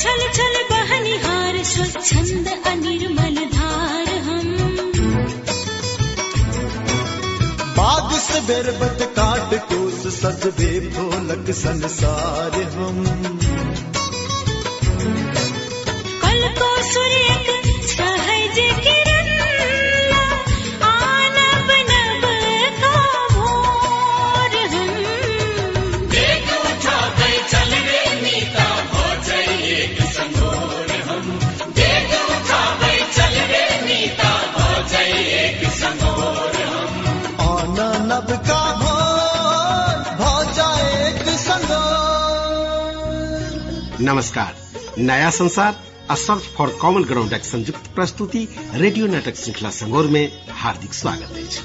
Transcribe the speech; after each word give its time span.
छल 0.00 0.20
छल 0.32 0.54
बहनिहार 0.70 1.62
स्वच्छंद 1.64 2.48
अनिर्मल 2.66 3.36
धार 3.54 4.08
हम। 4.26 4.48
बाग 7.78 8.12
से 8.18 8.40
बेरबत 8.40 9.02
काट 9.18 9.54
कोस 9.70 10.00
सजबे 10.16 10.72
भोलक 10.90 11.50
संसार 11.56 12.60
हम। 12.74 13.04
कल 16.22 16.42
को 16.60 16.70
सूर्य 16.92 17.28
छह 17.88 18.26
जे 18.54 18.68
किरण 18.80 19.15
नमस्कार। 44.06 44.54
नया 44.98 45.30
संसार 45.30 46.16
सर्च 46.16 46.42
फॉर 46.56 46.70
कॉमन 46.80 47.04
ग्राउंड 47.04 47.32
एक 47.32 47.44
संयुक्त 47.44 47.86
प्रस्तुति, 47.94 48.46
रेडियो 48.74 49.06
नाटक 49.06 49.36
श्रृंखला 49.36 49.70
संगोर 49.70 50.06
में 50.06 50.42
हार्दिक 50.52 50.92
स्वागत 50.94 51.32
अछि 51.36 51.62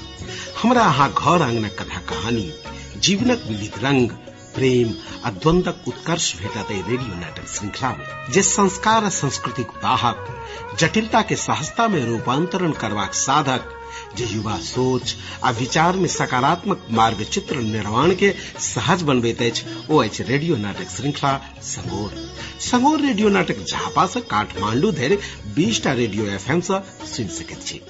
हमरा 0.62 0.84
अहाँ 0.84 1.08
घर 1.10 1.42
आंगनक 1.42 1.76
कथा 1.80 2.00
कहानी, 2.08 2.52
जीवनक 2.96 3.44
विविध 3.48 3.78
रंग, 3.84 4.08
प्रेम 4.54 4.94
आ 5.24 5.30
द्वंदक 5.30 5.88
उत्कर्ष 5.88 6.34
भेटत 6.38 6.70
रेडियो 6.70 7.20
नाटक 7.20 7.46
श्रृंखला 7.48 7.90
में 7.90 8.32
जे 8.32 8.42
संस्कार 8.42 9.08
संस्कृतिक 9.10 9.68
वाहक 9.84 10.26
जटिलता 10.80 11.22
के 11.22 11.36
सहजता 11.36 11.88
में 11.88 12.04
रूपांतरण 12.06 12.72
करबाक 12.72 13.14
साधक 13.14 13.72
जे 14.16 14.26
युवा 14.26 14.56
सोच 14.60 15.14
आ 15.44 15.50
विचार 15.58 15.96
में 15.96 16.08
सकारात्मक 16.08 16.86
मार्ग 16.90 17.22
चित्र 17.24 17.56
निर्माण 17.68 18.14
के 18.14 18.32
सहज 18.62 19.02
बनबैत 19.02 19.42
ओ 19.90 20.02
अछि 20.02 20.22
रेडियो 20.22 20.56
नाटक 20.56 20.90
श्रृंखला 20.90 21.36
संगोर। 21.62 22.14
संगोर 22.60 23.00
रेडियो 23.00 23.28
नाटक 23.28 23.64
झापा 23.64 24.06
से 24.06 24.20
काठमांडू 24.30 24.92
धरि 24.92 25.18
बीसटा 25.54 25.92
रेडियो 25.94 26.26
एफएम 26.26 26.60
से 26.60 26.80
सुनि 27.06 27.28
सकैत 27.28 27.62
छी। 27.62 27.80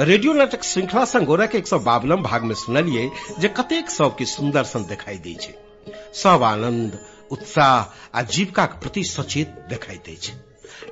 रेडियो 0.00 0.32
नाटक 0.32 0.64
श्रृंखला 0.64 1.04
संगोरक 1.04 1.54
एक 1.54 1.66
सौ 1.66 1.78
बावनम 1.78 2.22
भाग 2.22 2.42
में 2.44 2.54
सुनलिए 2.54 3.10
जे 3.40 3.48
कतेक 3.48 3.90
सब 3.90 4.16
के 4.16 4.24
सुंदर 4.26 4.64
सन 4.64 4.84
दिखाई 4.86 5.18
दै 5.18 5.34
सब 6.14 6.42
आनंद 6.42 6.98
उत्साह 7.30 8.18
आ 8.18 8.22
के 8.32 8.78
प्रति 8.80 9.04
सचेत 9.04 9.48
दिखाई 9.70 9.96
दै 10.06 10.16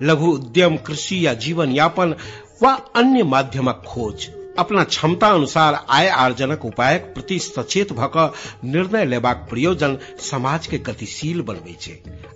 लघु 0.02 0.26
उद्यम, 0.26 0.76
कृषि 0.76 1.26
या 1.26 1.34
जीवन 1.34 1.72
यापन 1.72 2.14
व 2.62 2.76
अन्य 2.96 3.22
माध्यमक 3.22 3.82
खोज। 3.86 4.28
अपना 4.58 4.84
क्षमता 4.84 5.28
अनुसार 5.28 5.74
आय 5.90 6.08
आर्जनक 6.08 6.64
उपायक 6.64 7.12
प्रति 7.14 7.38
सचेत 7.38 7.92
भ 7.92 8.10
क 8.16 8.32
निर्णय 8.64 9.04
लेबाक 9.04 9.46
प्रयोजन 9.50 9.98
समाज 10.20 10.66
के 10.66 10.78
गतिशील 10.78 11.42
बनबै 11.42 11.76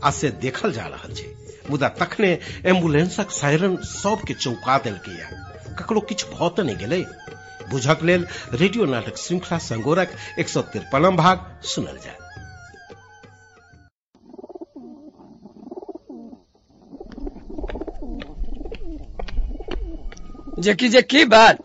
आ 0.05 0.11
से 0.11 0.31
देखल 0.41 0.73
जा 0.73 0.87
रहल 0.87 1.15
छै। 1.15 1.33
मुदा 1.71 1.89
तखने 1.89 2.39
एम्बुलेंसक 2.67 3.31
सायरन 3.31 3.77
सबके 3.85 4.35
चौंका 4.35 4.79
देलकैया 4.79 5.75
ककरो 5.81 6.01
किछु 6.01 6.27
भऽ 6.27 6.49
तऽ 6.57 7.05
बुझक 7.71 7.99
लेल 8.03 8.27
रेडियो 8.53 8.85
नाटक 8.85 9.17
श्रृंखला 9.17 9.59
संगोरक 9.59 10.17
एक 10.39 10.49
सौ 10.49 10.63
तिरपनम 10.73 11.17
भाग 11.17 11.47
सुनल 11.65 11.97
जाय। 11.97 12.20
जे 20.61 20.75
कि 20.75 20.89
जे 20.89 21.03
की 21.03 21.25
बात 21.25 21.59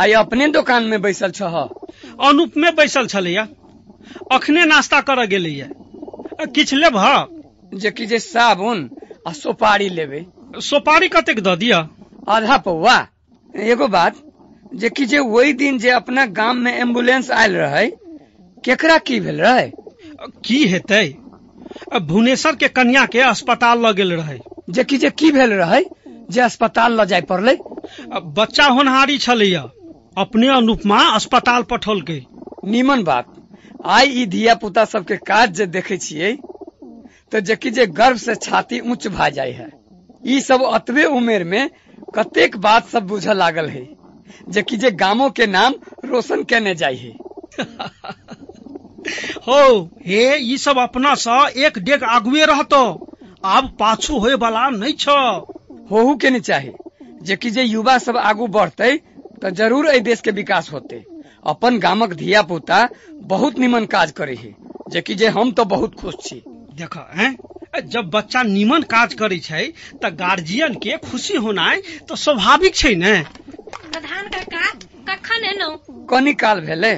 आइ 0.00 0.12
अपने 0.12 0.46
दुकान 0.48 0.84
में 0.84 1.00
बैसल 1.02 1.30
छह। 1.30 1.56
अनूप 2.28 2.56
में 2.56 2.74
बैसल 2.76 3.06
छलैया। 3.06 3.46
अखने 4.32 4.64
नाश्ता 4.64 5.00
करऽ 5.00 5.26
गेलैया। 5.26 5.66
किछु 6.46 6.76
लेबह 6.76 7.26
जे 7.74 7.90
कि 7.90 8.06
जे 8.06 8.18
साबुन 8.18 8.88
आ 9.28 9.32
सुपारी 9.32 9.88
लेबै। 9.88 10.24
सुपारी 10.60 11.08
कतेक 11.08 11.40
दऽ 11.40 11.56
दिअ 11.56 11.78
आधा 12.28 12.56
पौआ। 12.58 12.96
एगो 13.54 13.88
बात 13.88 14.16
जे 14.74 14.90
कि 14.90 15.04
जे 15.04 15.18
वही 15.18 15.52
दिन 15.52 15.78
जे 15.78 15.90
अपना 15.90 16.26
गाम 16.38 16.56
में 16.56 16.72
एंबुलेंस 16.72 17.30
आयल 17.30 17.56
रहे 17.56 17.86
केकरा 18.64 18.98
की 18.98 19.20
भेल 19.20 19.40
रहे? 19.40 19.70
की 20.44 20.64
हेतै? 20.66 21.06
भुवनेश्वर 22.02 22.56
के 22.56 22.68
कन्या 22.68 23.04
के 23.06 23.20
अस्पताल 23.20 23.86
लऽ 23.86 23.92
गेल 23.92 24.12
रहे। 24.12 24.38
जे 24.70 24.84
कि 24.84 24.96
जे 24.98 25.10
की 25.10 25.30
भेल 25.32 25.52
रहे 25.52 25.80
जे 26.32 26.40
अस्पताल 26.40 27.00
ल 27.00 27.04
जाय 27.04 27.20
पड़लै। 27.30 27.56
बच्चा 28.36 28.66
होनहारी 28.68 29.18
छलैया। 29.18 29.62
अपने 30.18 30.48
अनुपमा 30.48 30.98
अस्पताल 31.10 31.62
पठौलकै। 31.70 32.20
नीमन 32.66 33.02
बात। 33.02 33.26
आइ 33.86 34.08
ई 34.12 34.26
धिया 34.26 34.54
पुता 34.54 34.84
सबके 34.84 35.16
काज 35.28 35.54
जे 35.56 35.66
देखे 35.66 35.96
छियै 35.98 36.32
तो 37.32 37.40
जे 37.40 37.56
कि 37.56 37.70
जे 37.70 37.86
गर्व 37.92 38.16
से 38.16 38.34
छाती 38.34 38.80
ऊंच 38.80 39.06
भा 39.08 39.28
जाय 39.28 39.50
है। 39.50 39.68
ई 40.24 40.40
सब 40.40 40.62
अतबे 40.64 41.04
उमेर 41.12 41.44
में 41.44 41.70
कतेक 42.14 42.56
बात 42.56 42.88
सब 42.88 43.06
बुझऽ 43.06 43.34
लागल 43.34 43.68
है 43.68 43.84
जे 44.48 44.62
कि 44.62 44.76
जे 44.76 44.90
गामो 44.96 45.28
के 45.30 45.46
नाम 45.46 45.74
रोशन 46.04 46.42
केने 46.44 46.74
जाय 46.74 46.94
है। 46.94 47.12
हो 49.46 49.62
हे 50.06 50.22
ई 50.36 50.56
सब 50.58 50.78
अपना 50.78 51.14
सँ 51.14 51.38
एक 51.58 51.78
डेग 51.78 52.04
आगुए 52.10 52.44
रहतो। 52.44 52.82
आब 53.44 53.76
पाछू 53.80 54.18
होय 54.18 54.34
वाला 54.34 54.68
नहि 54.70 54.92
छ। 54.92 55.06
होहू 55.92 56.14
के 56.16 56.30
नहीं 56.30 56.40
चाहे। 56.40 56.72
जे 57.20 57.36
कि 57.36 57.50
जे 57.50 57.62
युवा 57.62 57.96
सब 57.98 58.16
आगू 58.16 58.46
बढ़ते 58.56 58.96
तो 59.42 59.50
ज़रूर 59.60 59.86
एहि 59.88 60.00
देश 60.00 60.20
के 60.20 60.30
विकास 60.30 60.70
होते। 60.72 61.04
अपन 61.44 61.78
गामक 61.78 62.12
धिया 62.14 62.42
पुता 62.50 62.88
बहुत 63.32 63.58
निमन 63.58 63.86
काज 63.94 64.10
करे 64.18 64.34
है। 64.34 64.54
जे 64.88 65.00
कि 65.00 65.14
जे 65.14 65.28
हम 65.36 65.52
तो 65.52 65.64
बहुत 65.64 65.94
खुश 65.94 66.16
छी। 66.22 66.42
देख 66.74 66.96
हैं? 67.18 67.36
जब 67.86 68.10
बच्चा 68.14 68.42
निमन 68.42 68.82
काज 68.90 69.14
करे 69.14 69.38
छै 69.38 69.66
त 70.02 70.10
गार्जियन 70.16 70.74
के 70.82 70.96
खुशी 71.04 71.36
होनाइ 71.44 71.80
तो 72.08 72.16
स्वाभाविक 72.16 72.74
छै 72.76 72.94
ने। 72.94 73.14
प्रधान 73.22 74.28
काका 74.34 74.66
कखन 75.08 75.44
एलहुँ 75.44 75.76
कनी 76.08 76.32
काल 76.42 76.60
भेले 76.60 76.94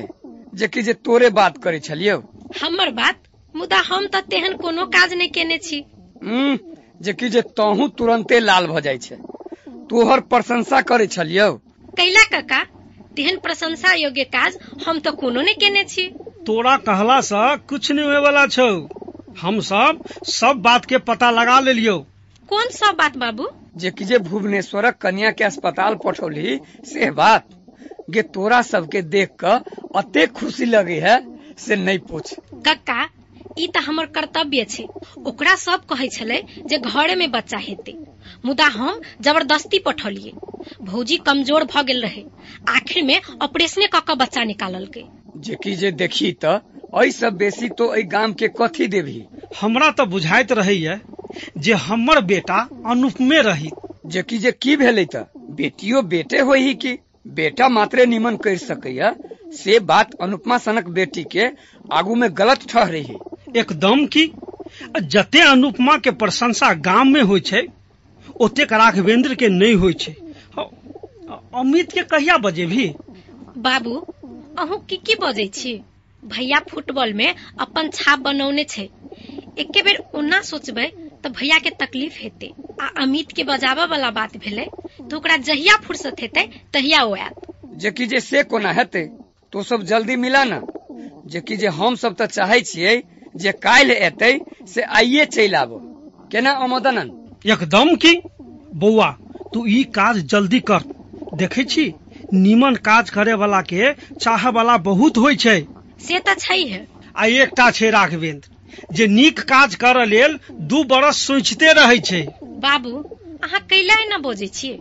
जे 0.52 0.68
कि 0.68 0.82
जे 0.82 0.92
तोरे 1.06 1.30
बात 1.38 1.58
करे 1.58 1.78
छलियौ। 1.80 2.18
हमर 2.62 2.90
बात? 2.98 3.18
मुदा 3.54 3.78
हम 3.88 4.06
तऽ 4.06 4.20
तेहन 4.30 4.54
कोनो 4.62 4.84
काज 4.94 5.12
नहि 5.14 5.28
केने 5.28 5.58
छी। 5.58 5.78
हम्म, 7.06 7.12
जे 7.12 7.12
कि 7.12 7.28
जे 7.28 7.42
तोहू 7.42 7.88
तुरंते 7.88 8.40
लाल 8.40 8.66
भ 8.66 8.80
जाय 8.80 8.98
छै। 8.98 9.16
तोहर 9.90 10.20
प्रशंसा 10.20 10.80
करे 10.80 11.06
छलियौ। 11.06 11.52
कैला 11.96 12.22
काका 12.22 12.64
तेहन 13.16 13.36
प्रशंसा 13.36 13.92
योग्य 13.92 14.24
काज 14.24 14.58
हम 14.86 14.98
तऽ 14.98 15.10
कोनो 15.10 15.40
नहि 15.40 15.54
केने 15.54 15.84
छी। 15.84 16.02
तोरा 16.46 16.76
कहला 16.76 17.20
सँ 17.20 17.56
कुछ 17.68 17.92
नहीं 17.92 18.06
होए 18.06 18.18
वाला 18.18 18.46
छौ। 18.46 18.88
हम 19.40 19.60
सब 19.60 20.02
सब 20.24 20.52
बात 20.56 20.84
के 20.84 20.98
पता 20.98 21.30
लगा 21.30 21.60
लेलियो। 21.60 21.98
कोन 22.48 22.64
सब 22.64 22.94
बात 22.98 23.16
बाबू? 23.16 23.48
जे 23.76 23.90
कि 23.90 24.04
जे 24.04 24.18
भुवनेश्वरक 24.18 24.96
कन्या 24.96 25.30
के 25.30 25.44
अस्पताल 25.44 25.94
पठौली 25.94 26.60
से 26.84 27.10
बात। 27.10 27.48
गे 28.10 28.22
तोरा 28.22 28.62
सबके 28.62 29.02
देख 29.02 29.30
क 29.44 29.64
अते 29.96 30.26
खुशी 30.26 30.64
लगे 30.64 31.00
है 31.00 31.38
से 31.58 31.76
नहीं 31.76 31.98
पूछ। 31.98 32.34
कक्का 32.66 33.08
ई 33.56 33.66
तऽ 33.74 33.80
हमर 33.88 34.06
कर्तव्य 34.14 34.64
छै। 34.70 34.84
ओकरा 35.26 35.54
सब 35.64 35.84
कहै 35.92 36.08
छलै 36.16 36.38
जे 36.72 36.78
घरे 36.92 37.14
में 37.22 37.30
बच्चा 37.36 37.58
हेतै। 37.66 37.94
मुदा 38.44 38.66
हम 38.76 39.00
ज़बरदस्ती 39.26 39.78
पठौलिए 39.88 40.32
भौजी 40.90 41.16
कमज़ोर 41.28 41.64
भऽ 41.74 41.82
गेल 41.90 42.02
रहे। 42.02 42.22
आखिर 42.76 43.02
में 43.10 43.20
ऑपरेशने 43.46 43.86
कऽ 43.94 44.00
कऽ 44.08 44.16
बच्चा 44.22 44.44
निकाललकै। 44.52 45.04
जे 45.46 45.54
कि 45.62 45.74
जे 45.82 45.90
देखी 46.02 46.30
त 46.44 46.54
एहि 46.92 47.12
सब 47.12 47.36
बेसी 47.38 47.68
तो 47.78 47.92
एहि 47.94 48.02
गाम 48.16 48.32
के 48.42 48.48
कथी 48.60 48.86
देबही? 48.88 49.24
हमरा 49.60 49.90
तऽ 49.98 50.06
बुझाइत 50.14 50.52
रहैया 50.60 50.98
जे 51.66 51.72
हमर 51.86 52.20
बेटा 52.32 52.58
अनुपमे 52.92 53.40
रही। 53.48 53.70
जे 54.04 54.22
कि 54.30 54.38
जे 54.38 54.52
की 54.62 54.76
भेलै 54.76 55.04
त 55.14 55.24
बेटियो 55.60 56.02
बेटे 56.14 56.40
होही 56.50 56.74
कि? 56.84 56.96
बेटा 57.26 57.68
मात्रे 57.68 58.04
निमन 58.06 58.36
कर 58.44 58.56
सकैया 58.58 59.14
से 59.52 59.78
बात 59.90 60.14
अनुपमा 60.26 60.58
सनक 60.58 60.88
बेटी 60.98 61.24
के 61.34 61.46
आगू 61.90 62.14
में 62.22 62.28
गलत 62.38 62.66
ठहरे 62.68 63.00
है 63.10 63.16
एकदम 63.56 64.06
की 64.16 64.30
जते 65.14 65.40
अनुपमा 65.40 65.96
के 66.04 66.10
प्रशंसा 66.22 66.72
गाम 66.88 67.12
में 67.12 67.22
होइ 67.22 67.40
छै 67.50 67.62
ओतेक 68.40 68.72
राघवेंद्र 68.72 69.34
के 69.42 69.48
नहीं 69.48 69.74
होइ 69.82 69.92
छै। 70.00 70.14
अमित 71.60 71.92
के 71.92 72.02
कहिया 72.12 72.36
बजे 72.38 72.66
भी? 72.66 72.86
बाबू 73.66 73.96
अहूँ 74.58 74.78
की 74.88 74.96
की 75.06 75.14
बजै 75.22 75.46
छी? 75.54 75.72
भैया 76.22 76.58
फुटबॉल 76.68 77.12
में 77.12 77.34
अपन 77.58 77.88
छाप 77.94 78.18
बनौने 78.18 78.64
छै। 78.64 78.88
एके 79.58 79.82
बेर 79.82 79.98
ओना 80.14 80.40
सोचबै 80.42 80.86
तऽ 81.24 81.30
भैया 81.30 81.58
के 81.58 81.70
तकलीफ़ 81.82 82.18
हेतै 82.20 82.50
आ 82.80 82.86
अमित 83.04 83.32
के 83.32 83.44
बजाबऽ 83.44 83.86
वाला 83.86 84.10
बात 84.10 84.36
भेलै 84.36 84.66
तऽ 85.00 85.16
ओकरा 85.16 85.36
जहिया 85.48 85.76
फुर्सत 85.84 86.22
हेतै 86.22 86.46
तहिया 86.72 87.02
ओ 87.02 87.14
आयत। 87.16 87.36
जे 87.82 87.90
कि 87.90 88.06
जे 88.06 88.20
से 88.20 88.42
कोना 88.44 88.72
हेतै? 88.72 89.04
तो 89.52 89.62
सब 89.62 89.82
जल्दी 89.84 90.16
मिला 90.16 90.44
न। 90.44 90.62
जे 91.26 91.40
कि 91.40 91.56
जे 91.56 91.68
हम 91.76 91.94
सब 91.96 92.14
तऽ 92.14 92.26
चाहे 92.28 92.60
छियै 92.62 92.94
जे 93.34 93.52
काल्हि 93.64 93.96
एतै 94.06 94.32
से 94.74 94.82
आइये 94.98 95.24
चलि 95.26 95.54
आबो। 95.54 95.78
केना 96.32 96.50
अमोदनंद 96.64 97.50
एकदम 97.50 97.94
की? 97.96 98.14
बौआ 98.74 99.10
तू 99.54 99.66
ई 99.66 99.82
काज 99.94 100.18
जल्दी 100.26 100.60
कर। 100.60 100.82
देखे 101.34 101.64
छी 101.64 101.92
नीमन 102.34 102.74
काज 102.84 103.10
करे 103.10 103.34
वाला 103.34 103.60
के 103.62 103.92
चाह 104.20 104.48
वाला 104.50 104.76
बहुत 104.86 105.18
होइ 105.18 105.36
छै। 105.36 105.60
से 106.00 106.18
तऽ 106.18 106.34
छै 106.38 106.62
है। 106.64 106.86
आ 107.16 107.26
एकटा 107.42 107.70
छै 107.70 107.90
राघवेंद्र 107.90 108.92
जे 108.92 109.06
नीक 109.06 109.40
काज 109.50 109.74
करऽ 109.74 110.06
लेल 110.06 110.38
दू 110.70 110.82
बरस 110.84 111.22
सोचिते 111.26 111.72
रहै 111.72 111.98
छै। 112.00 112.22
बाबू 112.64 112.92
अहाँ 113.42 113.60
कैला 113.70 113.98
न 114.04 114.22
बजै 114.22 114.48
छियै? 114.48 114.78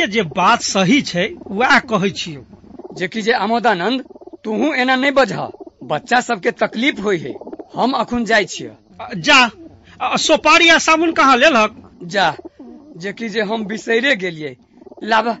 ये 0.00 0.06
जे 0.06 0.22
बात 0.36 0.62
सही 0.62 1.00
छै 1.02 1.28
वएह 1.50 1.78
कहै 1.90 2.10
छियौ। 2.14 2.42
जे 2.98 3.08
कि 3.08 3.22
जे 3.22 3.32
अमोदानंद 3.44 4.04
तूहू 4.44 4.72
एना 4.74 4.96
नहीं 4.96 5.12
बजह। 5.12 5.48
बच्चा 5.84 6.20
सबके 6.20 6.50
तकलीफ़ 6.62 7.00
होई 7.00 7.18
है। 7.18 7.32
हम 7.74 7.92
अखुन 8.02 8.24
जाइ 8.24 8.44
छियै। 8.52 8.74
जा। 9.26 9.40
सोपारी 10.18 10.68
आ 10.68 10.78
साबुन 10.78 11.12
कहाँ 11.12 11.36
लेलहक? 11.36 11.74
जा 12.14 12.28
जे 12.96 13.12
कि 13.12 13.28
जे 13.28 13.42
हम 13.50 13.64
बिसैरे 13.66 14.14
गेलियै। 14.16 14.56
लाबह 15.02 15.36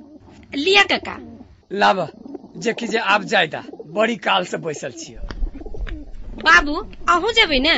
लिया 0.54 0.82
काका। 0.92 1.16
लाबह 1.70 2.08
जे 2.56 2.72
कि 2.72 2.86
जे 2.88 2.98
आब 3.14 3.24
जायदा 3.32 3.62
बड़ी 3.96 4.16
काल 4.26 4.44
से 4.44 4.56
बैसल 4.66 4.92
छियै। 4.92 5.18
बाबू 6.44 6.74
अहूँ 7.08 7.32
जेबै 7.32 7.58
ने? 7.58 7.74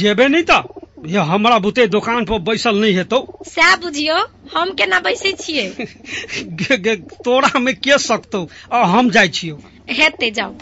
जेबे 0.00 0.28
नहीं 0.28 0.42
तो 0.50 0.58
ये 1.08 1.20
हमरा 1.32 1.58
बुते 1.66 1.86
दुकान 1.86 2.24
पर 2.24 2.38
बैसल 2.48 2.76
नहीं 2.80 2.94
हेतौ। 2.96 3.20
सएह 3.46 3.74
बुझियौ 3.82 4.16
हम 4.54 4.72
केना 4.80 5.00
बैसै 5.00 5.32
छियै? 5.32 5.66
तोरा 7.24 7.58
में 7.58 7.74
के 7.76 7.98
सकतौ 7.98 8.46
आ, 8.72 8.84
हम 8.84 9.10
जाइ 9.10 9.28
छियौ। 9.28 9.58
हेतै 9.90 10.30
जाउ। 10.30 10.52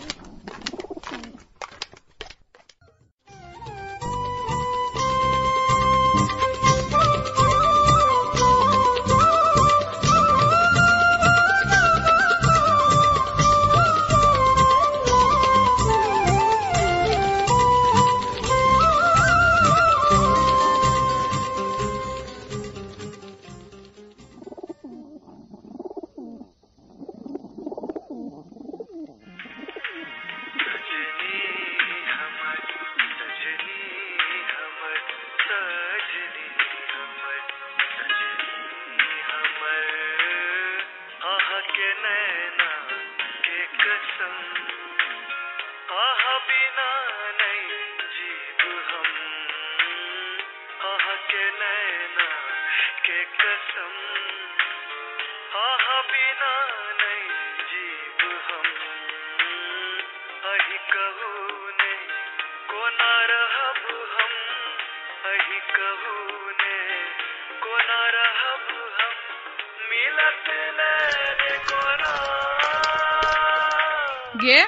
गे 74.40 74.58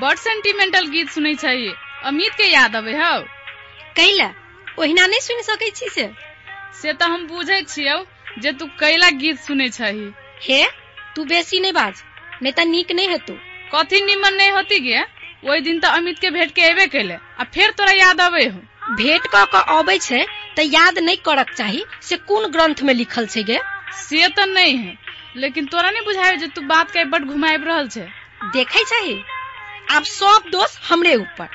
बड 0.00 0.18
सेंटिमेंटल 0.18 0.86
गीत 0.86 1.08
सुनै 1.08 1.34
छै 1.34 1.54
अमित 2.04 2.34
के 2.34 2.46
याद 2.50 2.76
अबे 2.76 2.94
हौ। 2.96 3.12
कैला 3.96 4.28
ओहिना 4.78 5.06
नहि 5.06 5.20
सुनि 5.20 5.42
सकै 5.42 5.70
छी 5.70 5.88
से? 5.88 6.06
से 6.82 6.92
तऽ 6.92 7.06
हम 7.06 7.26
बुझै 7.26 7.60
छियौ 7.62 7.96
जे 8.38 8.52
तू 8.52 8.66
कैला 8.80 9.10
गीत 9.16 9.38
सुनै 9.38 9.68
छही 9.68 10.06
हे 10.42 10.60
तू 11.16 11.24
बेसी 11.24 11.60
नहीं 11.60 11.72
बाज 11.72 12.02
नहि 12.42 12.52
तऽ 12.52 12.64
नीक 12.64 12.92
नहि 12.92 13.06
हेतौ। 13.06 13.36
कथी 13.74 14.00
निमन 14.04 14.34
नहीं 14.34 14.50
होती 14.50 14.80
गे? 14.80 15.04
ओहि 15.50 15.60
दिन 15.60 15.78
तऽ 15.80 15.96
अमित 15.96 16.18
के 16.18 16.30
भेंट 16.30 16.50
के 16.54 16.62
एबे 16.70 16.86
कैले 16.94 17.14
आ 17.40 17.44
फेर 17.54 17.70
तोरा 17.78 17.92
याद 17.92 18.20
अबे 18.20 18.44
हो। 18.48 18.60
भेंट 19.00 19.26
कऽ 19.34 19.44
कऽ 19.54 19.62
अबै 19.78 19.96
छै 20.06 20.20
तऽ 20.56 20.66
याद 20.74 20.98
नहि 21.06 21.16
करक 21.28 21.50
चाही 21.56 21.84
से 22.08 22.16
कोन 22.30 22.50
ग्रंथ 22.56 22.82
में 22.88 22.94
लिखल 22.94 23.26
छै 23.34 23.42
गे? 23.50 23.58
से 23.92 24.28
तऽ 24.38 24.46
नहीं 24.52 24.76
है 24.78 24.96
लेकिन 25.34 25.66
तोरा 25.74 25.90
नहीं 25.90 26.04
बुझायो 26.08 26.36
जे 26.42 26.46
तू 26.56 26.62
बात 26.72 26.90
के 26.96 27.04
बड 27.14 27.24
घुमाइब 27.34 27.64
रहल 27.68 27.88
छै। 27.96 28.06
देखै 28.56 28.84
छही? 28.92 29.14
आब 29.88 30.04
सब 30.10 30.48
दोष 30.52 30.76
हमरे 30.88 31.14
ऊपर 31.22 31.48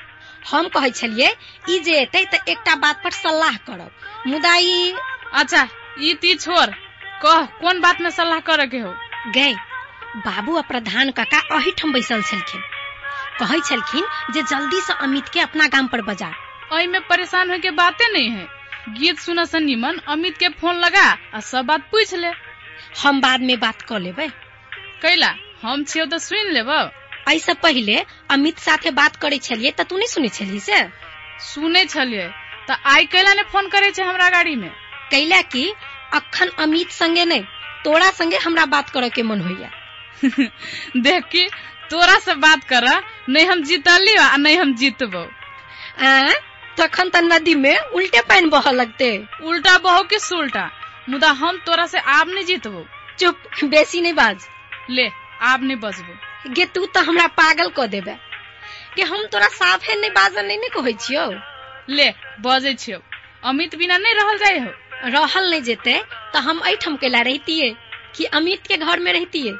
हम 0.51 0.67
कहै 0.75 0.89
छलियै 0.99 1.29
ई 1.69 1.79
जे 1.87 1.95
एतै 2.01 2.23
तऽ 2.33 2.51
एकटा 2.55 2.75
बात 2.85 3.01
पर 3.03 3.11
सलाह 3.21 3.57
करब। 3.69 3.91
मुदा 4.33 4.55
ई 4.57 4.93
अच्छा 5.41 5.63
ई 5.99 6.13
ती 6.25 6.33
छोड़। 6.45 6.69
कह 7.21 7.45
कोन 7.63 7.79
बात 7.87 8.01
में 8.01 8.09
सलाह 8.17 8.39
करे 8.49 8.67
के 8.73 8.79
हो 8.87 8.93
बाबू 10.25 10.55
आ 10.57 10.61
प्रधान 10.69 11.09
काका 11.17 11.39
अहिठाम 11.57 11.91
बैसल 11.93 12.21
छलखिन। 12.29 12.61
कहै 13.39 13.59
छलखिन 13.61 14.05
जे 14.33 14.41
जल्दी 14.43 14.81
से 14.81 14.93
अमित 15.01 15.29
के 15.33 15.39
अपना 15.39 15.67
गाम 15.67 15.87
पर 15.87 16.01
बजा। 16.01 16.31
अई 16.71 16.87
में 16.87 17.01
परेशान 17.09 17.49
होय 17.49 17.59
के 17.59 17.71
बाते 17.71 18.11
नहीं 18.13 18.29
है। 18.29 18.47
गीत 18.99 19.19
सुन 19.19 19.43
से 19.45 19.59
निमन 19.59 19.97
अमित 20.07 20.37
के 20.37 20.49
फ़ोन 20.59 20.75
लगा 20.75 21.05
आ 21.35 21.39
सब 21.39 21.65
बात 21.65 21.81
पूछ 21.91 22.13
ले। 22.15 22.31
हम 23.03 23.21
बाद 23.21 23.41
में 23.41 23.59
बात 23.59 23.81
कऽ 23.81 23.99
लेबै। 23.99 24.27
कैला 25.01 25.33
हम 25.61 25.83
छियौ 25.83 26.05
तऽ 26.05 26.19
सुनि 26.19 26.49
लेब। 26.49 26.69
एहिसँ 27.27 27.53
पहिले 27.63 27.97
अमित 28.29 28.59
साथे 28.59 28.91
बात 28.91 29.15
करै 29.15 29.37
छलियै 29.39 29.71
तऽ 29.71 29.83
तू 29.83 29.97
नहि 29.97 30.07
सुनै 30.07 30.29
छलही 30.29 30.59
से? 30.59 30.77
सुनै 31.47 31.85
छलियै 31.85 32.27
तऽ 32.69 32.77
आइ 32.93 33.05
कैला 33.05 33.33
ने 33.33 33.43
फ़ोन 33.51 33.67
करे 33.69 33.91
छै 33.91 34.03
हमरा 34.03 34.29
गाड़ी 34.29 34.55
में। 34.55 34.69
कैला 35.11 35.41
की 35.53 35.65
अखन 36.13 36.49
अमित 36.59 36.91
संगे 36.91 37.25
नहि 37.25 37.43
तोरा 37.85 38.09
संगे 38.11 38.37
हमरा 38.37 38.65
बात 38.65 38.89
करे 38.89 39.09
के 39.09 39.23
मन 39.23 39.41
होइया 39.41 39.69
देख 41.05 41.25
की 41.35 41.45
तोरा 41.91 42.17
से 42.19 42.33
बात 42.45 42.63
कर 42.63 42.85
नहीं 43.29 43.45
हम 43.47 43.63
जीतली 43.63 44.15
आ 44.15 44.35
नहीं 44.37 44.57
हम 44.57 44.73
जीतबो। 44.75 45.23
तखन 46.77 47.09
तऽ 47.09 47.21
नदी 47.21 47.55
में 47.55 47.77
उल्टे 47.77 48.21
पानि 48.29 48.47
बहऽ 48.49 48.71
लगते। 48.71 49.09
उल्टा 49.43 49.77
बहो 49.77 50.03
कि 50.03 50.19
सुल्टा? 50.19 50.69
मुदा 51.09 51.29
हम 51.41 51.57
तोरा 51.65 51.85
से 51.85 51.99
आब 51.99 52.29
नहीं 52.29 52.45
जीतबो। 52.45 52.85
चुप 53.19 53.41
बेसी 53.63 54.01
नहि 54.01 54.13
बाज। 54.13 54.47
ले 54.89 55.09
आब 55.41 55.63
नहीं 55.63 55.77
बजबो। 55.77 56.51
गे 56.53 56.65
तू 56.65 56.85
तऽ 56.85 57.01
हमरा 57.01 57.27
पागल 57.27 57.69
कऽ 57.69 57.87
देबे। 57.87 58.15
कि 58.95 59.01
हम 59.01 59.25
तोरा 59.31 59.47
साफे 59.47 59.95
नहि 59.95 60.09
बाजल 60.09 60.45
नहि 60.45 60.57
ने 60.57 60.69
कहै 60.69 60.93
छियौ। 60.93 61.25
ले 61.89 62.09
बजे 62.41 62.73
छियौ। 62.73 62.99
अमित 63.43 63.75
बिना 63.75 63.97
नहीं 63.97 64.13
रहल 64.15 64.37
जाय 64.37 64.57
हो? 64.59 64.71
रहल 65.05 65.49
नहीं 65.49 65.61
जेते 65.61 65.93
तऽ 66.33 66.39
हम 66.39 66.61
एहिठाम 66.67 66.95
केला 66.97 67.21
रहितियै 67.21 67.69
कि 68.15 68.25
अमित 68.39 68.67
के 68.67 68.77
घर 68.77 68.99
में 68.99 69.11
रहितियै। 69.13 69.53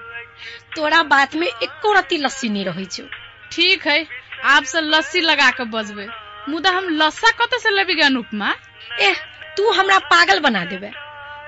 तोरा 0.76 1.02
बात 1.04 1.36
में 1.36 1.48
एको 1.48 1.94
रत्ती 1.94 2.18
लस्सी 2.18 2.50
नहीं 2.50 2.66
रहै 2.66 2.86
छौ। 2.86 3.04
ठीक 3.52 3.88
है 3.88 4.06
आप 4.46 4.64
से 4.64 4.82
लस्सी 4.82 5.22
लगा 5.22 5.50
के 5.52 5.64
बजबे। 5.72 6.08
मुदा 6.50 6.72
हम 6.72 6.90
लस्सा 6.98 7.32
कत 7.32 7.58
से 7.62 7.70
लेबी 7.70 7.96
गे 7.96 8.02
अनुपमा 8.02 8.54
एह 9.00 9.16
तू 9.58 9.72
हमरा 9.72 9.98
पागल 10.08 10.40
बना 10.40 10.66
देबे। 10.66 10.92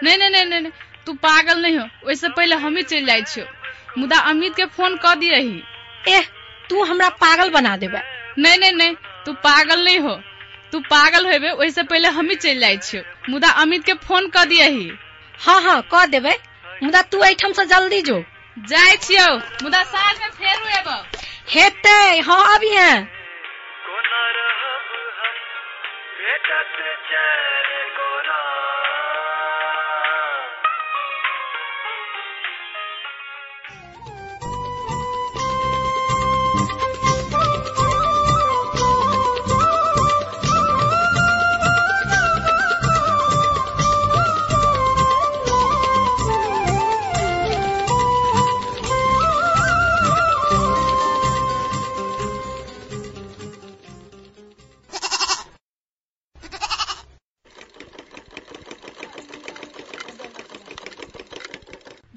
नहीं 0.04 0.18
नहीं 0.18 0.30
नहीं 0.30 0.46
नहीं 0.46 0.72
तू 1.06 1.14
पागल 1.14 1.62
नहीं 1.62 1.78
हो 1.78 1.86
वैसे 2.08 2.30
पहले 2.30 2.56
हम 2.56 2.78
ही 2.78 2.84
चल 2.84 3.06
जाय 3.06 3.22
छियो। 3.22 3.46
मुदा 3.98 4.20
अमित 4.30 4.56
के 4.56 4.66
फोन 4.66 4.96
कर 4.98 5.16
दी 5.16 5.30
रही 5.30 5.62
एह 6.08 6.28
तू 6.70 6.84
हमरा 6.84 7.10
पागल 7.22 7.50
बना 7.50 7.78
देबे। 7.78 8.02
नहीं 8.38 8.58
नहीं 8.60 8.72
नहीं 8.72 8.96
तू 9.26 9.34
पागल 9.34 9.84
नहीं 9.86 10.00
हो। 10.00 10.20
तू 10.72 10.80
पागल 10.80 11.26
होबे 11.26 11.52
वैसे 11.52 11.84
पहले 11.84 12.08
हम 12.08 12.30
ही 12.30 12.36
चल 12.36 12.60
जाय 12.60 12.78
छियो। 12.78 13.04
मुदा 13.30 13.50
अमित 13.62 13.84
के 13.86 13.94
फोन 14.04 14.28
कर 14.28 14.46
दियही। 14.46 14.92
हाँ 15.40 15.62
हाँ 15.62 15.82
कह 15.92 16.06
देबे। 16.06 16.38
मुदा 16.84 17.02
तू 17.02 17.24
एहिठाम 17.24 17.52
से 17.52 17.66
जल्दी 17.66 18.02
जो। 18.02 18.24
जाइ 18.58 18.98
छियौ 18.98 19.28
मुदा 19.64 19.82
सालमे 19.90 20.30
फेरू 20.38 20.68
एबो 20.78 20.96
हेते 21.54 21.96
हँ 22.28 22.40
अब 22.56 22.64
यहाँ 22.66 22.98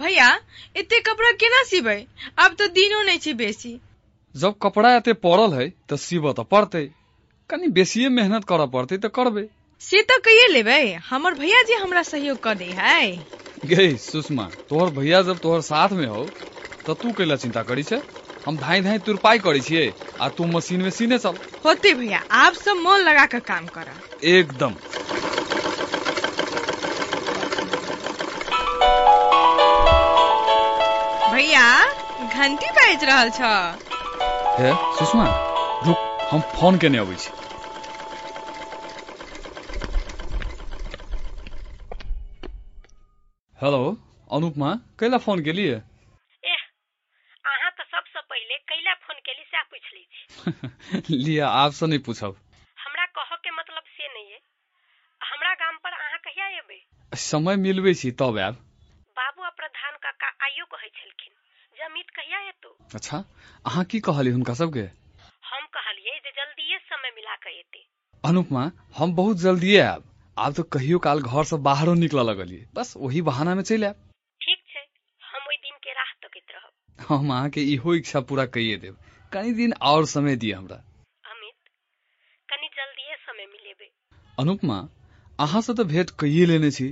भैया 0.05 0.29
एते 0.77 1.01
कपड़ा 1.01 1.31
केना 1.41 1.63
सिबै? 1.65 1.99
अब 2.39 2.55
तो 2.59 2.67
दिनो 2.69 3.03
नहीं 3.03 3.19
छै 3.19 3.33
बेसी। 3.35 3.73
जब 4.35 4.55
कपड़ा 4.63 4.95
एते 4.97 5.13
पड़ल 5.27 5.53
है 5.55 5.69
तो 5.89 5.97
सीबऽ 5.97 6.33
तो 6.33 6.43
पड़ते। 6.45 6.85
कनी 7.51 7.69
बेसिए 7.77 8.09
मेहनत 8.09 8.45
करऽ 8.45 8.67
पड़ते 8.73 8.99
तो 8.99 9.09
करबे। 9.19 9.49
से 9.81 10.03
तो 10.03 10.19
कहिए 10.21 10.47
लेबै? 10.49 10.83
हमर 11.11 11.35
भैया 11.35 11.63
जी 11.63 11.75
हमरा 11.75 12.03
सहयोग 12.03 12.39
कर 12.43 12.55
दे 12.55 12.71
है। 12.81 13.01
गे 13.65 13.97
सुषमा 13.99 14.45
तोहर 14.69 14.91
भैया 14.99 15.23
जब 15.23 15.39
तोहर 15.39 15.61
साथ 15.63 15.93
में 15.99 16.07
हो 16.07 16.25
तो 16.87 16.95
तू 16.95 17.13
कैला 17.19 17.37
चिंता 17.37 17.63
करी 17.63 17.83
छे? 17.83 18.01
हम 18.47 18.57
धाई 18.59 18.81
धाई 18.81 18.99
तुरपाई 19.09 19.39
करी 19.39 19.61
छिए 19.61 19.93
आ 20.21 20.29
तू 20.29 20.47
मशीन 20.47 20.83
में 20.83 20.91
सीने 20.91 21.19
चल। 21.19 21.39
होते 21.65 21.95
भैया 21.95 22.19
आप 22.43 22.55
सब 22.55 22.83
मन 22.87 23.01
लगा 23.09 23.27
कर 23.27 23.41
काम 23.53 23.67
करा 23.77 24.01
एकदम। 24.33 24.75
घंटी 32.45 32.71
बाजि 32.77 33.07
रहल 33.07 33.31
छ। 33.31 33.51
हे 34.57 34.71
सुषमा 34.97 35.27
रुक 35.87 36.01
हम 36.31 36.41
फोन 36.57 36.79
केने 36.79 36.99
अबै 36.99 37.15
छी। 37.17 37.31
हेलो 43.59 43.81
अनुपमा 44.31 44.73
कैला 45.01 45.19
फोन 45.27 45.45
केलिए 45.45 45.73
एह 45.73 46.67
अहाँ 47.45 47.71
तऽ 47.79 47.89
सबसँ 47.95 48.25
पहिले 48.31 48.59
कैला 48.73 48.95
फोन 49.07 49.25
केली 49.29 49.45
सएह 49.45 49.65
पूछि 49.71 49.97
लै 49.97 50.05
छी। 50.11 51.17
लिया 51.25 51.49
आपसे 51.63 51.87
नहीं 51.87 52.05
पूछब। 52.11 52.37
हमरा 52.79 53.07
कहऽ 53.15 53.41
के 53.45 53.57
मतलब 53.57 53.91
से 53.97 54.13
नहीं 54.13 54.31
है 54.33 54.39
हमरा 55.21 55.55
गाम 55.65 55.81
पर 55.85 55.99
अहाँ 55.99 56.19
कहिया 56.29 56.53
एबै? 56.59 56.81
समय 57.13 57.57
मिलबै 57.67 57.95
छी 57.95 58.11
तब 58.21 58.39
आयब। 58.39 58.63
अच्छा 62.95 63.19
अहाँ 63.67 63.85
की 63.85 64.01
कहली 64.01 64.31
हुनका 64.31 64.55
सबके? 64.55 64.81
हम 65.51 65.67
कहलियै 65.77 66.19
जे 66.19 66.31
जल्दिए 66.31 66.79
समय 66.79 67.11
मिला 67.17 67.35
कऽ 67.37 67.59
एतै। 67.59 67.85
अनुपमा 68.25 68.71
हम 68.97 69.15
बहुत 69.15 69.37
जल्दिए 69.37 69.81
आयब। 69.81 70.05
आब 70.37 70.55
तो 70.55 70.63
कहियो 70.75 70.99
काल 70.99 71.21
घर 71.23 71.45
से 71.45 71.57
बाहरो 71.67 71.95
निकल 71.95 72.27
लगलिए 72.31 72.67
बस 72.75 72.95
वही 72.97 73.23
बहाना 73.23 73.55
में 73.55 73.63
चलि 73.63 73.85
आयब। 73.85 74.11
ठीक 74.41 74.63
छै 74.69 74.85
हम 75.23 75.47
ओहि 75.49 75.57
दिन 75.57 75.77
के 75.85 75.93
राह 75.93 76.13
तकैत 76.23 76.55
रहब। 76.55 77.07
हम 77.09 77.31
अहाँके 77.31 77.63
इहो 77.75 77.95
इच्छा 77.95 78.21
पूरा 78.21 78.47
कइए 78.47 78.77
देब। 78.77 78.97
कनी 79.33 79.53
दिन 79.53 79.73
और 79.83 80.07
समय 80.07 80.37
दिए 80.37 80.53
हमरा। 80.53 80.77
अमित 81.25 81.71
कनि 82.49 82.69
जल्दिए 82.77 83.17
समय 83.17 83.47
मिलेबै। 83.47 83.91
अनुपमा 84.39 84.79
अहाँ 85.39 85.61
से 85.63 85.75
तो 85.75 85.85
भेंट 85.85 86.11
कइए 86.21 86.47
लेने 86.47 86.71
छी। 86.71 86.89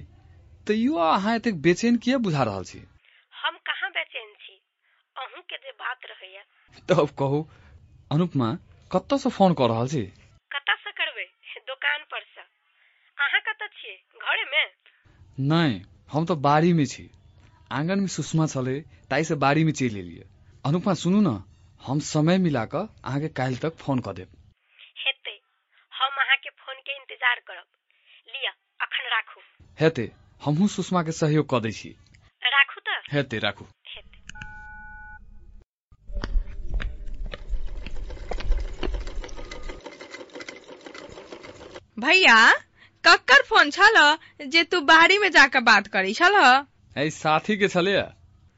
तैयो 0.66 0.94
अहाँ 0.94 1.37
एतेक 1.37 1.61
बेचैन 1.62 1.97
किया 1.97 2.18
बुझा 2.18 2.42
रहल 2.42 2.64
छी? 2.64 2.78
हम 3.35 3.56
कहाँ 3.66 3.90
बेचैन 3.90 4.32
छी? 4.35 4.61
अहूँ 5.16 5.42
के 5.50 5.57
जे 5.57 5.71
बात 5.71 5.99
रहैया। 6.11 6.42
तब 6.88 7.09
कहू 7.19 7.47
अनुपमा 8.12 8.52
कतऽ 8.92 9.19
से 9.19 9.31
फोन 9.31 9.54
कऽ 9.54 9.69
रहल 9.69 9.88
छी? 9.88 10.02
कतऽ 10.52 10.76
से 10.85 10.90
करबै? 10.92 11.25
दुकान 11.66 12.04
पर 12.11 12.23
से। 12.35 12.40
अहाँ 13.19 13.40
कतऽ 13.40 13.69
छियै? 13.69 13.97
घरे 14.23 14.45
में 14.45 14.73
नहीं 15.49 15.81
हम 16.12 16.26
तो 16.26 16.37
बाड़ी 16.37 16.73
में 16.73 16.85
छी। 16.87 17.11
आंगन 17.73 18.00
में 18.00 18.07
सुषमा 18.07 18.47
छले 18.47 18.81
ताई 19.11 19.25
से 19.25 19.35
बाड़ी 19.35 19.64
में 19.64 19.73
चलि 19.73 20.00
एलिए 20.00 20.26
अनुपमा 20.66 20.95
सुनू 20.95 21.21
न 21.21 21.42
हम 21.83 22.00
समय 22.07 22.38
मिला 22.38 22.64
कऽ 22.64 22.87
अहाँके 23.04 23.28
काल्हि 23.28 23.57
तक 23.57 23.76
फोन 23.76 24.00
कऽ 24.00 24.12
देब। 24.12 24.28
हेतै। 24.99 25.37
हम 25.92 26.21
अहाँके 26.25 26.50
फोन 26.50 26.75
के 26.75 26.97
इंतजार 26.97 27.40
करब। 27.47 27.66
लिअ 28.28 28.52
अखन 28.81 29.09
राखू। 29.09 29.40
हेते। 29.81 30.11
हमहूँ 30.42 30.69
सुषमा 30.69 31.02
के 31.02 31.12
सहयोग 31.12 31.49
कऽ 31.50 31.61
दै 31.61 31.73
छी। 31.73 31.97
राखू 32.42 32.81
तऽ। 32.81 33.00
हेते 33.12 33.38
राखू। 33.38 33.64
भैया 42.22 42.52
कक्कर 43.04 43.42
फ़ोन 43.48 43.70
छल 43.74 43.96
जे 44.50 44.62
तू 44.72 44.80
बाहरी 44.88 45.16
में 45.18 45.30
जाकर 45.36 45.60
बात 45.68 45.86
करी 45.94 46.12
छल। 46.14 46.34
ऐ 46.98 47.08
साथी 47.10 47.56
के 47.58 47.68
छले 47.68 47.94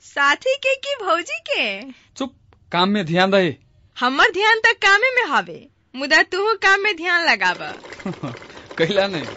साथी 0.05 0.55
के 0.67 0.75
की 0.87 0.95
भौजी 1.05 1.39
के? 1.49 1.93
चुप 2.17 2.35
काम 2.73 2.89
में 2.97 3.05
ध्यान 3.07 3.31
दे 3.31 3.57
हमर 3.97 4.31
ध्यान 4.33 4.61
तक 4.67 4.79
कामे 4.87 5.11
में 5.17 5.25
हवे 5.35 5.59
मुदा 5.97 6.23
तू 6.35 6.53
काम 6.63 6.81
में 6.83 6.95
ध्यान 6.97 7.25
लगावा 7.31 7.73
कैला 8.79 9.07
नहीं 9.17 9.29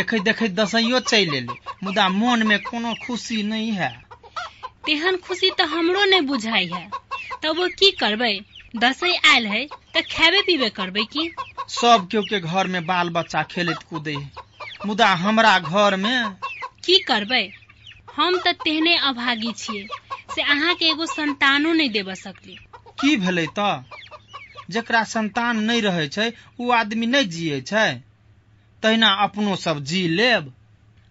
देखैत 0.00 0.22
देखैत 0.22 0.52
दसैयो 0.54 1.00
चलि 1.10 1.36
एलै 1.36 1.56
मुदा 1.84 2.08
मोन 2.18 2.46
में 2.46 2.58
कोनो 2.64 2.94
खुशी 3.02 3.42
नहीं 3.52 3.70
है 3.80 3.90
तेहन 4.86 5.16
खुशी 5.26 5.50
तऽ 5.58 5.66
हमरो 5.72 6.04
नहि 6.04 6.20
बुझाइ 6.28 6.66
है 6.68 6.84
तब 7.42 7.56
वो 7.58 7.66
की 7.80 7.90
करबै? 8.00 8.32
दसई 8.74 9.14
आयल 9.26 9.46
है 9.46 9.62
तऽ 9.94 10.02
खेबे 10.10 10.40
पीबे 10.42 10.68
करबै 10.70 11.04
की? 11.14 11.24
सब 11.70 12.06
केओ 12.12 12.22
के 12.30 12.40
घर 12.40 12.66
में 12.66 12.84
बाल 12.86 13.10
बच्चा 13.10 13.42
खेलैत 13.52 13.82
कूदै 13.90 14.16
मुदा 14.86 15.08
हमरा 15.24 15.58
घर 15.60 15.96
में 15.96 16.36
की 16.84 16.98
करबै? 17.08 17.42
हम 18.08 18.38
तऽ 18.44 18.52
तेहने 18.64 18.96
अभागी 19.08 19.52
छियै 19.58 19.86
से 20.34 20.42
अहाँके 20.44 20.90
एगो 20.90 21.06
संतानो 21.06 21.72
नहि 21.72 21.88
देबऽ 21.88 22.14
सकली। 22.16 22.56
की 23.00 23.16
भेलै 23.16 23.46
तऽ? 23.58 23.82
जेकरा 24.70 25.02
संतान 25.12 25.60
नहीं 25.64 25.82
रहे 25.82 26.06
छै 26.08 26.26
उ 26.60 26.70
आदमी 26.74 27.06
नहीं 27.06 27.28
जिये 27.30 27.60
छै। 27.62 27.88
तहिना 28.82 29.08
अपनो 29.24 29.56
सब 29.56 29.82
जी 29.84 30.06
लेब। 30.08 30.52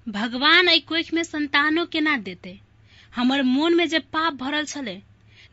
भगवान 0.07 0.69
एहि 0.69 0.79
कोख 0.89 1.13
में 1.13 1.23
संतानो 1.23 1.85
केना 1.85 2.17
देते? 2.17 2.57
हमर 3.15 3.41
मोन 3.43 3.75
में 3.75 3.87
जे 3.89 3.99
पाप 4.13 4.33
भरल 4.33 4.65
छलै 4.65 5.01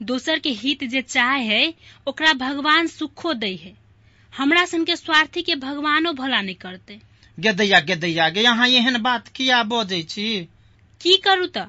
दोसर 0.02 0.38
के 0.38 0.50
हित 0.62 0.85
जे 0.85 1.02
चाहे 1.02 1.42
है 1.44 1.75
ओकरा 2.08 2.32
भगवान 2.40 2.87
सुखो 2.87 3.35
दै 3.35 3.54
है। 3.62 3.75
हमरा 4.32 4.64
सन 4.66 4.85
के 4.85 4.96
स्वार्थी 4.96 5.42
के 5.42 5.54
भगवानो 5.56 6.12
भला 6.12 6.40
नहीं 6.40 6.54
करते। 6.64 6.99
गेदैया 7.38 7.80
गेदैया 7.90 8.28
गे 8.30 8.42
यहाँ 8.42 8.68
एहन 8.68 8.99
बात 9.02 9.28
किया 9.37 9.62
बजै 9.73 10.02
छी? 10.02 10.26
की 11.00 11.16
करू 11.25 11.46
तऽ 11.46 11.66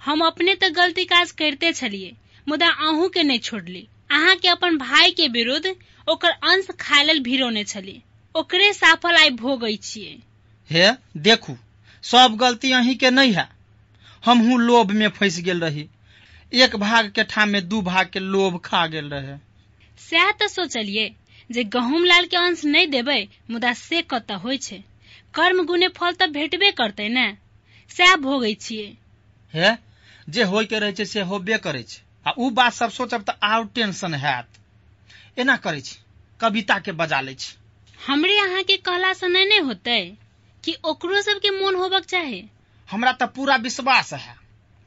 हम 0.00 0.20
अपने 0.26 0.54
तऽ 0.54 0.70
गलती 0.76 1.04
काज 1.04 1.30
करिते 1.40 1.72
छलियै 1.72 2.12
मुदा 2.46 2.68
अहूँ 2.88 3.08
के 3.14 3.22
नहीं 3.22 3.38
छोड़ली। 3.38 3.86
अहाँ 4.10 4.36
के 4.36 4.48
अपन 4.48 4.76
भाई 4.78 5.10
के 5.18 5.26
विरुद्ध 5.34 5.74
ओकर 6.06 6.30
अंश 6.52 6.66
खाय 6.80 7.04
लेल 7.04 7.20
भिरोने 7.22 7.64
छली 7.64 8.00
ओकरे 8.34 8.72
साफल 8.72 9.16
आइ 9.16 9.30
भोगै 9.36 9.76
छियै। 9.76 10.12
हे 10.70 10.90
देखू 11.20 11.56
सब 12.04 12.36
गलती 12.40 12.72
अहीं 12.72 12.96
के 12.96 13.10
नहीं 13.10 13.32
है। 13.32 13.48
हमहू 14.24 14.56
लोभ 14.58 14.90
में 14.90 15.08
फंस 15.08 15.38
गेल 15.40 15.60
रही। 15.60 15.88
एक 16.52 16.76
भाग 16.76 17.10
के 17.10 17.24
ठाम 17.24 17.48
में 17.48 17.68
दू 17.68 17.80
भाग 17.82 18.08
के 18.08 18.20
लोभ 18.20 18.60
खा 18.64 18.86
गेल 18.86 19.10
रहे। 19.10 19.36
सएह 19.98 20.30
तऽ 20.32 20.48
सोचलियै 20.48 21.08
जे 21.50 21.64
गहूम 21.64 22.04
लाल 22.04 22.26
के 22.26 22.36
अंश 22.36 22.64
नहि 22.64 22.86
देबै 22.86 23.20
मुदा 23.50 23.72
से 23.74 24.02
कतऽ 24.02 24.34
होइ 24.36 24.58
छै। 24.58 24.82
कर्म 25.34 25.64
गुने 25.66 25.88
फल 25.88 26.12
तऽ 26.12 26.26
भेटबे 26.28 26.70
करतै 26.72 27.08
ने। 27.08 27.26
सएह 27.90 28.16
भोगै 28.16 28.54
छियै। 28.54 28.88
हे 29.54 29.70
जे 30.28 30.42
होय 30.44 30.64
के 30.64 30.78
रहे 30.78 30.92
छै 30.92 31.04
से 31.04 31.20
होबे 31.30 31.58
करे 31.58 31.82
छै। 31.82 32.00
आ 32.26 32.30
उ 32.30 32.50
बात 32.50 32.72
सब 32.72 32.90
सोचब 32.90 33.22
तऽ 33.22 33.48
और 33.50 33.66
टेंशन 33.74 34.14
हैत। 34.14 34.60
एना 35.38 35.56
करे 35.56 35.80
छी 35.80 35.96
कविता 36.40 36.78
के 36.78 36.92
बजा 36.92 37.20
लै 37.20 37.34
छी। 37.34 37.59
हमरे 38.06 38.38
अहाँ 38.38 38.62
के 38.62 38.76
कहला 38.76 39.12
से 39.12 39.28
नहीं 39.28 39.46
ने 39.46 39.58
होतै 39.58 40.16
कि 40.64 40.76
ओकरो 40.84 41.22
सबके 41.22 41.50
मोन 41.50 41.74
होबक 41.74 42.04
चाही। 42.04 42.48
हमरा 42.90 43.12
तऽ 43.12 43.26
पूरा 43.26 43.56
विश्वास 43.56 44.12
है। 44.12 44.36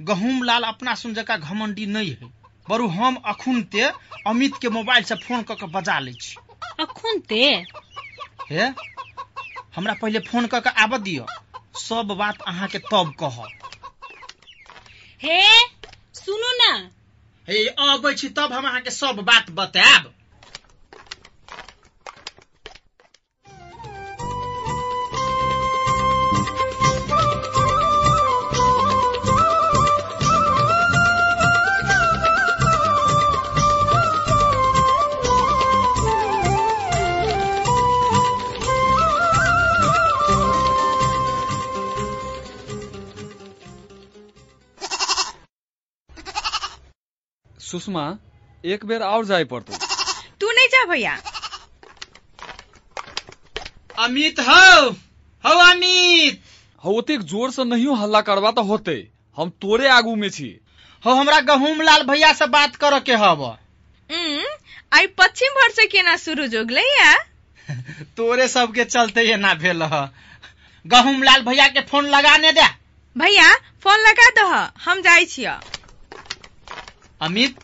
गहूम 0.01 0.43
लाल 0.43 0.63
अपना 0.63 0.95
सुन 0.95 1.13
जका 1.13 1.37
घमंडी 1.37 1.85
नहीं 1.85 2.09
है। 2.09 2.31
बरु 2.69 2.87
हम 2.87 3.15
अखुनते 3.25 3.81
अमित 4.27 4.53
के 4.61 4.69
मोबाइल 4.69 5.03
से 5.03 5.15
फ़ोन 5.15 5.41
कऽ 5.41 5.55
के 5.55 5.67
बजा 5.67 5.99
लै 5.99 6.13
छी। 6.13 6.35
अखुन 6.79 7.19
ते 7.19 7.43
हे? 8.51 8.63
हमरा 9.75 9.93
पहिले 9.93 10.19
फ़ोन 10.19 10.47
कऽ 10.47 10.59
के 10.59 10.69
आबऽ 10.69 10.97
दियौ। 10.97 11.25
सब 11.75 12.15
बात 12.17 12.41
अहाँके 12.41 12.79
तब 12.79 13.13
कहब। 13.19 13.49
हे 15.23 15.41
सुनू 16.15 16.51
ना। 16.57 16.91
हे 17.49 17.67
अबै 17.67 18.13
छी 18.13 18.29
तब 18.29 18.53
हम 18.53 18.67
अहाँके 18.67 18.91
सब 18.91 19.15
बात 19.15 19.51
बतायब। 19.51 20.13
सुषमा 47.83 48.03
एक 48.63 48.85
बेर 48.85 49.01
और 49.03 49.25
जाए 49.25 49.43
पड़तो। 49.51 49.77
तू 50.41 50.51
नहीं 50.51 50.67
जा 50.67 50.83
भैया। 50.89 51.17
अमित 53.97 54.39
हौ 54.39 54.89
हौ 55.43 55.55
अमित। 55.63 56.41
हो 56.83 56.93
ओतेक 56.97 57.21
ज़ोर 57.31 57.51
से 57.51 57.63
नहीं 57.63 57.95
हल्ला 57.97 58.21
करवा 58.29 58.51
तो 58.51 58.63
होते। 58.63 58.95
हम 59.37 59.49
तोरे 59.61 59.87
आगू 59.89 60.15
में 60.15 60.29
छी। 60.29 60.47
हो 61.03 61.13
हमरा 61.13 61.39
गहूम 61.49 61.81
लाल 61.81 62.03
भैया 62.07 62.31
से 62.33 62.47
बात 62.47 62.75
कर 62.83 62.99
के 63.03 63.15
हब 63.23 63.41
आई 64.93 65.07
पश्चिम 65.19 65.53
भर 65.59 65.71
से 65.71 65.85
केना 65.87 66.15
शुरू 66.17 66.47
जोगले 66.47 66.81
या 66.81 67.13
तोरे 68.17 68.47
सबके 68.47 68.83
चलते 68.85 69.21
ये 69.23 69.37
ना 69.37 69.53
भेल 69.63 69.81
ह। 69.93 70.07
गहूम 70.85 71.23
लाल 71.23 71.41
भैया 71.43 71.67
के 71.67 71.81
फ़ोन 71.89 72.05
लगाने 72.09 72.51
दे। 72.51 72.67
भैया 73.15 73.53
फ़ोन 73.83 73.99
लगा 73.99 74.29
दह 74.37 74.55
हम 74.85 75.01
जाइ 75.01 75.25
छिय। 75.25 75.47
अमित 77.21 77.57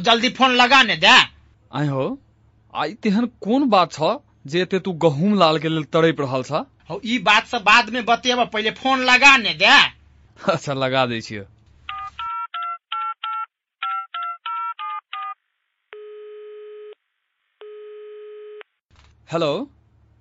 जल्दी 0.00 0.28
फोन 0.38 0.50
लगाने 0.56 0.96
दे। 0.96 1.16
आय 1.72 1.86
हो? 1.86 2.04
आई 2.74 2.94
तेहन 3.02 3.26
कोन 3.40 3.68
बात 3.70 3.92
छ 3.92 4.16
जे 4.46 4.62
एते 4.62 4.78
तू 4.78 4.92
गहूम 5.02 5.34
लाल 5.38 5.58
के 5.58 5.68
लेल 5.68 5.84
तड़प 5.94 6.20
रहल 6.20 6.42
छ? 6.42 6.64
हो 6.90 7.00
ई 7.04 7.18
बात 7.18 7.46
से 7.46 7.58
बाद 7.64 7.90
में 7.90 8.04
बतेब 8.04 8.44
पहले 8.52 8.70
फोन 8.78 9.04
लगाने 9.04 9.54
दे। 9.54 9.74
अच्छा 10.38 10.72
लगा 10.74 11.06
दै 11.06 11.20
छियै। 11.20 11.44
हेलो 19.28 19.52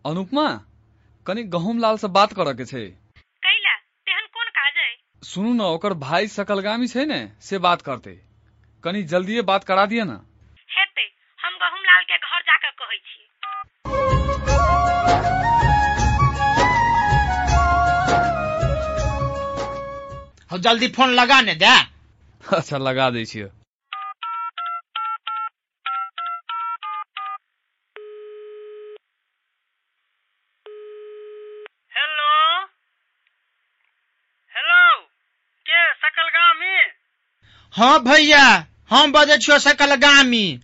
अनुपमा 0.05 0.45
कनी 1.25 1.43
गहूम 1.53 1.79
लाल 1.79 1.97
से 1.97 2.07
बात 2.09 2.33
करऽ 2.33 2.53
के 2.53 2.65
छै। 2.65 2.85
कैला 3.43 3.73
तेहन 4.07 4.25
कोन 4.33 4.47
काज 4.49 4.77
है 4.77 4.91
सुनू 5.23 5.53
न 5.53 5.61
ओकर 5.73 5.93
भाई 6.01 6.27
सकलगामी 6.35 6.87
छै 6.87 7.05
ने 7.05 7.19
से 7.41 7.57
बात 7.65 7.81
करते। 7.81 8.32
कनी 8.83 9.01
जल्दिए 9.11 9.41
बात 9.47 9.63
करा 9.63 9.85
दिए 9.91 10.03
न। 10.03 10.15
हेतै 10.69 11.05
हम 11.39 11.53
गहूम 11.59 11.81
लाल 11.89 12.03
के 12.09 12.17
घर 12.17 12.41
जाकर 12.47 12.71
कहै 12.81 12.97
छी। 13.09 13.21
हो 20.51 20.57
जल्दी 20.65 20.87
फ़ोन 20.97 21.09
लगाने 21.19 21.55
दे। 21.63 21.75
अच्छा 22.43 22.77
लगा 22.77 23.09
दै 23.15 23.23
छियै। 23.25 23.47
हेलो? 31.95 32.33
हेलो? 34.51 34.83
के 35.65 35.81
सकलगामी? 36.03 36.77
हाँ 37.73 37.95
भैया। 38.03 38.45
हम 38.93 39.11
बजे 39.11 39.37
छियो 39.37 39.59
सकल 39.59 39.95
गामी 39.95 40.59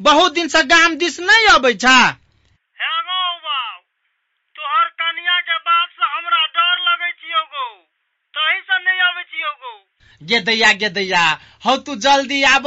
बहुत 0.00 0.32
दिन 0.32 0.48
से 0.48 0.62
गाम 0.64 0.94
दिस 0.96 1.20
नहीं 1.20 1.46
अबै 1.46 1.74
छा। 1.74 1.96
गौ 10.22 10.40
दैया 10.40 10.72
गे 10.72 10.88
दैया 10.88 11.22
हौ 11.66 11.76
तू 11.76 11.94
जल्दी 11.96 12.42
आब। 12.42 12.66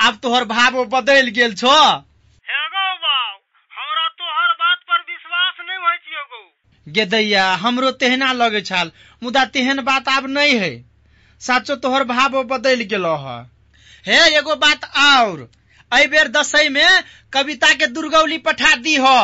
आब 0.00 0.16
तोहर 0.22 0.44
भाव 0.44 0.84
बदल 0.84 1.28
गेल 1.28 1.54
छो। 1.54 1.72
हमरा 3.72 4.08
तोहर 4.08 4.52
बात 4.52 4.78
पर 4.78 5.00
विश्वास 5.00 5.54
नहीं 5.60 5.78
होइ 5.78 5.96
छियौ 5.96 6.24
गौ। 6.24 6.40
गे 6.88 7.04
दैया 7.06 7.44
हमरो 7.54 7.90
तेहना 7.90 8.32
लगे 8.32 8.60
छाल 8.60 8.92
मुदा 9.22 9.44
तेहन 9.44 9.80
बात 9.80 10.08
आब 10.08 10.26
नहीं 10.26 10.56
है। 10.58 10.72
साचो 11.40 11.76
तोहर 11.76 12.04
भाव 12.04 12.42
बदल 12.44 12.80
गेलो 12.80 13.14
ह। 13.16 13.55
हे 14.06 14.18
एगो 14.38 14.54
बात 14.56 14.84
और। 14.96 15.40
एहि 15.92 16.06
बेर 16.06 16.28
दसई 16.28 16.68
में 16.68 17.02
कविता 17.32 17.72
के 17.74 17.86
दुर्गौली 17.86 18.38
पठा 18.38 18.74
दी 18.74 18.94
हो 18.96 19.18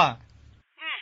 हे 0.82 0.92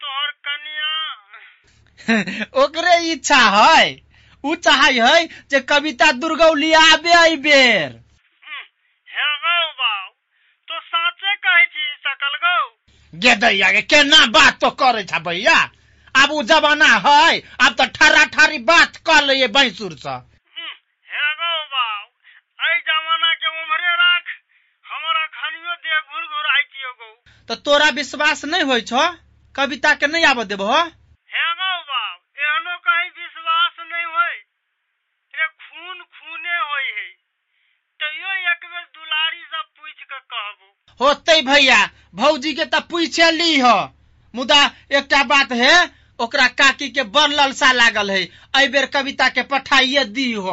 तो 0.00 0.16
ओकरे 2.62 2.96
इच्छा 3.12 3.38
है 3.54 3.80
उ 4.44 4.54
चाहे 4.54 4.92
है 5.00 5.24
जे 5.50 5.60
कविता 5.60 6.10
दुर्गौली 6.12 6.72
आबे 6.72 7.12
एहि 7.14 7.36
बेर। 7.36 7.90
हे 9.08 9.26
बाब 9.40 10.12
तो 10.68 10.80
साचे 10.80 11.34
कहै 11.36 11.64
छी 11.66 11.86
सकल 12.06 12.36
गौ। 12.44 12.60
गे 13.12 13.34
दैया 13.36 13.70
गे 13.70 13.82
केना 13.82 14.24
बात 14.26 14.60
तो 14.60 14.70
करे 14.70 15.04
छा 15.04 15.18
भैया? 15.18 15.58
अब 16.22 16.30
उ 16.30 16.42
जमाना 16.42 16.88
है 17.06 17.38
अब 17.38 17.74
तो 17.74 17.86
ठरा 17.86 18.24
ठारी 18.24 18.58
बात 18.58 18.96
कर 18.96 19.24
ले 19.24 19.48
बैंसुर 19.48 19.92
से। 19.92 20.10
हे 20.10 21.34
गौ। 26.92 27.14
तो 27.48 27.54
तोरा 27.54 27.88
विश्वास 27.88 28.44
नहीं 28.44 28.62
हो 28.62 28.80
छो? 28.80 29.02
कविता 29.56 29.94
के 29.94 30.06
नहीं 30.06 30.24
आबे 30.24 30.44
देबो 30.44 30.72
कहबो। 40.32 41.04
होते 41.04 41.42
भैया 41.42 41.90
भौजी 42.14 42.52
के 42.54 42.64
तो 42.64 42.80
पूछे 42.80 43.30
ली 43.30 43.58
हो। 43.58 43.94
मुदा 44.34 44.64
एक 44.92 45.26
बात 45.26 45.52
है 45.52 45.97
ओकरा 46.20 46.46
काकी 46.60 46.88
के 46.90 47.02
बड़ 47.14 47.30
ललसा 47.30 47.72
लागल 47.72 48.10
है। 48.10 48.22
अबेर 48.24 48.70
बेर 48.70 48.86
कविता 48.94 49.28
के 49.28 49.42
पठाइए 49.52 50.04
दी 50.04 50.32
हो 50.32 50.50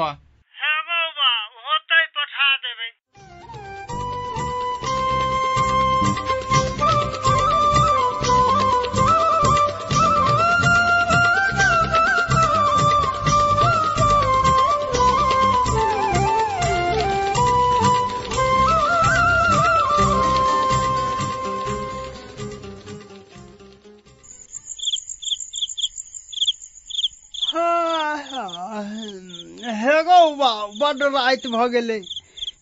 बड 30.95 31.15
रात 31.15 31.47
भ 31.47 31.67
गेलै। 31.67 32.01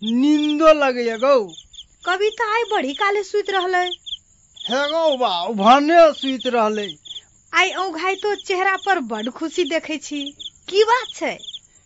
नींदो 0.04 0.74
लगैया 0.74 1.18
गौ। 1.18 1.40
कविता 2.06 2.56
आई 2.56 2.64
बड़ी 2.64 2.94
काले 2.94 3.24
सुत 3.24 3.50
रहले। 3.50 3.84
हे 4.70 4.90
गौ 4.90 5.18
बा 5.18 5.48
भने 5.50 6.14
सुति 6.14 6.50
रहलै। 6.50 6.98
आई 7.54 7.72
औघाई 7.72 8.16
तो 8.16 8.36
चेहरा 8.36 8.76
पर 8.76 9.00
बड 9.00 9.30
खुशी 9.30 9.64
देखे 9.64 9.98
छी। 9.98 10.38
की 10.70 10.84
बात 10.84 11.16
छै? 11.16 11.38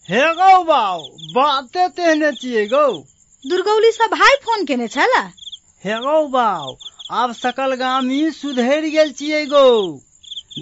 हे 0.09 0.21
गौ 0.21 0.63
बा 0.63 0.97
बाते 1.35 1.87
तेहने 1.87 2.31
छियै 2.31 2.65
गौ। 2.65 3.03
दुर्गौली 3.47 3.91
से 3.91 4.07
भाई 4.07 4.35
फ़ोन 4.45 4.65
केने 4.65 4.87
छला? 4.87 5.31
हे 5.85 5.99
गौ 5.99 6.27
बा 6.27 6.75
आब 7.11 7.33
सकल 7.33 7.75
गामी 7.75 8.31
सुधरि 8.31 8.91
गेल 8.91 9.11
छियै 9.11 9.45
गौ। 9.45 9.99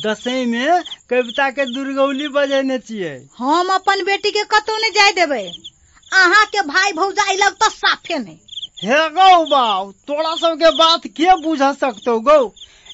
दसई 0.05 0.45
में 0.45 0.83
कविता 1.09 1.49
के 1.49 1.65
दुर्गौली 1.65 2.27
बजेने 2.27 2.79
छियै। 2.79 3.27
हम 3.37 3.69
अपन 3.69 4.03
बेटी 4.03 4.31
के 4.31 4.43
कतौ 4.43 4.77
नहीं 4.77 4.91
जाय 4.91 5.11
देबै। 5.11 5.74
अहाँ 6.13 6.45
के 6.45 6.61
भाई 6.67 6.91
भौजाई 6.93 7.35
लग 7.37 7.53
तो 7.63 7.69
साफे 7.69 8.17
नहीं 8.19 8.37
हे 8.83 9.09
गौ 9.09 9.45
बाव 9.45 9.91
तोरा 10.07 10.35
सबके 10.35 10.69
बात 10.77 11.07
के 11.17 11.35
बुझ 11.41 11.59
सकतौ 11.59 12.19
गौ? 12.19 12.39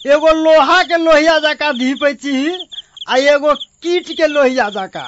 एगो 0.07 0.31
लोहा 0.43 0.81
के 0.83 0.97
लोहिया 0.97 1.37
जका 1.45 1.71
धीपै 1.79 2.13
छी 2.13 2.35
आ 3.09 3.17
एगो 3.33 3.53
कीट 3.83 4.11
के 4.17 4.27
लोहिया 4.27 4.69
जका। 4.69 5.05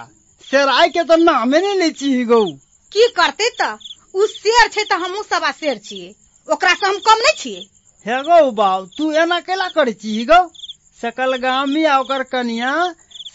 सेराय 0.51 0.89
के 0.89 1.03
तो 1.03 1.15
नामे 1.23 1.59
नहीं 1.59 1.77
लै 1.79 1.89
छी 1.99 2.23
गौ। 2.25 2.43
की 2.91 3.07
करते 3.17 3.49
त? 3.61 3.77
उ 4.15 4.25
शेर 4.27 4.67
छे 4.67 4.83
त 4.83 4.99
हमहू 5.03 5.23
सवा 5.23 5.51
शेर 5.61 5.77
छियै। 5.85 6.13
ओकरा 6.47 6.73
से 6.73 6.85
हम 6.87 6.97
कम 7.07 7.23
नहीं 7.25 7.37
छियै। 7.37 7.61
हे 8.05 8.21
गौ 8.23 8.51
बाव 8.51 8.85
तू 8.97 9.11
एना 9.23 9.39
केला 9.39 9.67
करे 9.77 9.93
छी 9.93 10.25
गौ? 10.25 10.41
सकल 11.01 11.35
गामी 11.45 11.83
आ 11.85 11.97
ओकर 11.99 12.23
कनिया 12.33 12.73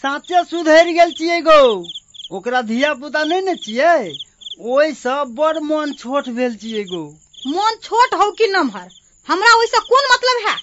साचे 0.03 0.43
सुधर 0.51 0.91
गेल 0.99 1.11
छियै 1.19 1.41
गौ। 1.41 1.61
ओकरा 2.37 2.61
धिया 2.71 2.93
पुता 3.01 3.23
नहीं 3.23 3.41
ने 3.41 3.55
छियै? 3.65 4.11
ओहि 4.59 4.93
सब 4.93 5.29
बड़ 5.35 5.59
मन 5.63 5.91
छोट 5.99 6.29
भेल 6.37 6.55
छियै 6.61 6.83
गौ 6.87 7.03
मन 7.51 7.75
छोट 7.83 8.13
हो 8.21 8.29
कि 8.39 8.47
नमहर? 8.47 8.87
हमरा 9.27 9.53
ओइसे 9.57 9.79
कोन 9.85 10.07
मतलब 10.13 10.41
है? 10.47 10.55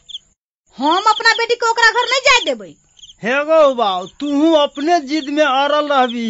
हम 0.77 1.09
अपना 1.13 1.33
बेटी 1.39 1.55
के 1.55 1.69
ओकरा 1.71 1.91
घर 1.91 2.09
नहीं 2.11 2.21
जाय 2.27 2.41
देबै। 2.49 2.69
हे 3.23 3.37
गौ 3.45 3.73
बाव 3.75 4.07
तू 4.21 4.53
अपने 4.55 5.01
जिद 5.13 5.31
में 5.39 5.45
अड़ल 5.45 5.89
रहबी 5.93 6.27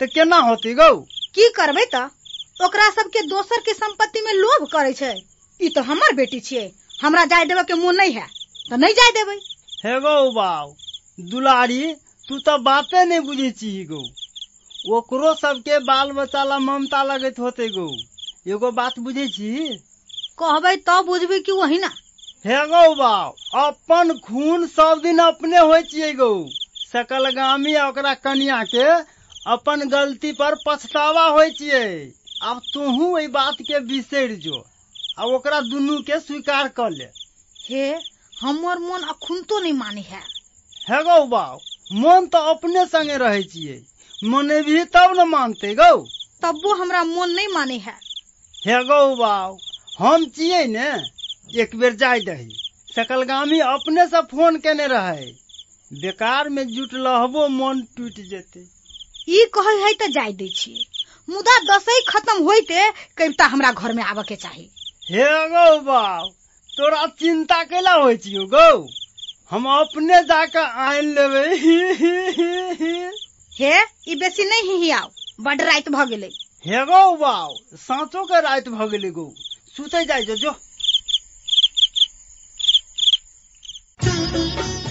त 0.00 0.08
केना 0.14 0.38
होती 0.48 0.74
गौ? 0.74 0.90
की 1.34 1.48
करबै 1.60 1.84
त 1.94 2.02
ओकरा 2.66 2.90
सबके 2.90 3.22
दोसर 3.28 3.60
के 3.66 3.74
संपत्ति 3.74 4.20
में 4.26 4.32
लोभ 4.34 4.68
करे 4.72 4.92
छै। 4.92 5.14
ई 5.60 5.68
तो 5.76 5.82
हमर 5.90 6.14
बेटी 6.20 6.40
छियै। 6.40 6.70
हमरा 7.02 7.24
जाय 7.32 7.44
देवे 7.46 7.62
के 7.64 7.74
मुँह 7.82 7.92
नहीं 7.96 8.12
है 8.12 8.26
तो 8.70 8.76
नहीं 8.76 8.94
जाय 9.00 9.10
देबै। 9.18 9.38
हे 9.84 9.98
गौ 10.00 10.30
बाव 10.32 10.74
दुलारी 11.18 11.82
तू 12.28 12.38
तो 12.48 12.58
बाते 12.64 13.04
नहीं 13.04 13.20
बुझे 13.28 13.50
छी 13.60 13.70
गो। 13.92 14.02
ओकरो 14.86 15.34
सबके 15.34 15.78
बाल 15.84 16.10
बच्चा 16.12 16.42
ला 16.44 16.58
ममता 16.58 17.02
लगत 17.02 17.38
होते 17.38 17.68
गो। 17.68 17.88
एगो 18.46 18.70
बात 18.72 18.98
बुझे 18.98 19.26
छी? 19.28 19.48
कहबै 20.38 20.74
तब 20.86 21.04
बुझबै 21.06 21.38
कि 21.40 21.52
वही 21.52 21.78
ना 21.78 21.90
हे 22.44 22.58
गौ 22.66 22.94
बाप 22.94 23.34
अपन 23.58 24.18
खून 24.24 24.66
सब 24.66 25.00
दिन 25.02 25.18
अपने 25.18 25.58
होइ 25.58 25.82
छियै 25.82 26.12
गौ। 26.12 26.30
सकल 26.92 27.30
गामी 27.30 27.74
ओकरा 27.78 28.14
कनिया 28.16 28.62
के 28.64 28.86
अपन 29.46 29.88
गलती 29.88 30.32
पर 30.32 30.54
पछतावा 30.66 31.26
होइ 31.26 31.50
छियै। 31.50 32.12
आब 32.42 32.60
तोहू 32.74 33.16
एहि 33.18 33.28
बात 33.28 33.56
के 33.62 33.80
बिसरि 33.80 34.36
जो 34.36 34.64
आ 35.18 35.24
ओकरा 35.26 35.60
दुनू 35.60 35.98
के 36.02 36.20
स्वीकार 36.20 36.68
कर 36.68 36.90
ले। 36.90 37.10
हे 37.60 37.86
हमर 38.40 38.78
मन 38.78 39.06
अखुन 39.08 39.42
तो 39.42 39.58
नहीं 39.58 39.72
माने 39.72 40.00
है। 40.00 40.22
हे 40.90 41.02
गौ 41.04 41.24
बाप 41.26 41.58
मन 41.94 42.26
तो 42.26 42.38
अपने 42.50 42.86
संगे 42.86 43.16
रहे 43.16 43.42
मने 44.24 44.62
भी 44.62 44.84
तब 44.84 45.14
न 45.18 45.28
मानते 45.28 45.74
गौ। 45.74 46.06
तब्बो 46.42 46.74
हमरा 46.74 47.04
मन 47.04 47.30
नहीं 47.30 47.48
माने 47.48 47.78
है। 47.78 47.94
हे 48.66 48.84
गौ 48.84 49.16
बाप 49.16 49.58
हम 49.98 50.26
छियै 50.26 50.64
ने 50.66 50.92
एक 51.60 51.76
बेर 51.76 51.92
जाय 51.94 52.20
दही। 52.20 52.48
सकल 52.96 53.22
गामी 53.22 53.60
अपने 53.60 54.06
से 54.06 54.22
फ़ोन 54.22 54.56
केने 54.56 54.86
रहे। 54.86 55.26
बेकार 56.00 56.48
में 56.48 56.68
जुट 56.68 56.94
लहबो 56.94 57.48
मन 57.48 57.82
टूट 57.96 58.12
जेते। 58.12 58.60
ई 59.28 59.44
कहै 59.44 59.76
है 59.76 59.92
तो 59.92 60.06
जाय 60.06 60.32
दै 60.32 60.48
छियै। 60.48 60.84
मुदा 61.30 61.58
दसई 61.58 62.00
खत्म 62.08 62.42
होइते 62.44 62.90
कविता 62.90 63.46
हमरा 63.46 63.72
घर 63.72 63.92
में 63.92 64.04
आबे 64.04 64.22
के 64.22 64.36
चाही। 64.36 64.70
हे 65.10 65.24
गौ 65.24 65.78
बाप 65.78 66.30
तोरा 66.76 67.06
चिंता 67.06 67.64
केला 67.64 67.92
होइ 67.92 68.16
छियो 68.16 68.44
गौ। 68.44 68.86
हम 69.50 69.66
अपने 69.66 70.22
जाके 70.22 70.58
आइन 70.58 71.14
लेबै। 71.14 73.10
हे 73.58 73.70
ई 74.08 74.14
बेसी 74.14 74.44
नहीं 74.44 74.62
हिहियाओ 74.70 75.08
बड 75.46 75.62
रात 75.62 75.88
भ 75.88 76.04
गेलै। 76.10 76.28
हे 76.64 76.84
गौ 76.86 77.00
बाप 77.22 77.76
साँचो 77.78 78.22
के 78.24 78.40
रात 78.40 78.68
भ 78.68 78.86
गेलै 78.90 79.10
गौ। 79.16 79.24
सुते 79.76 80.04
जाइ 80.04 80.24
जो 80.24 80.36
जो। 80.36 80.52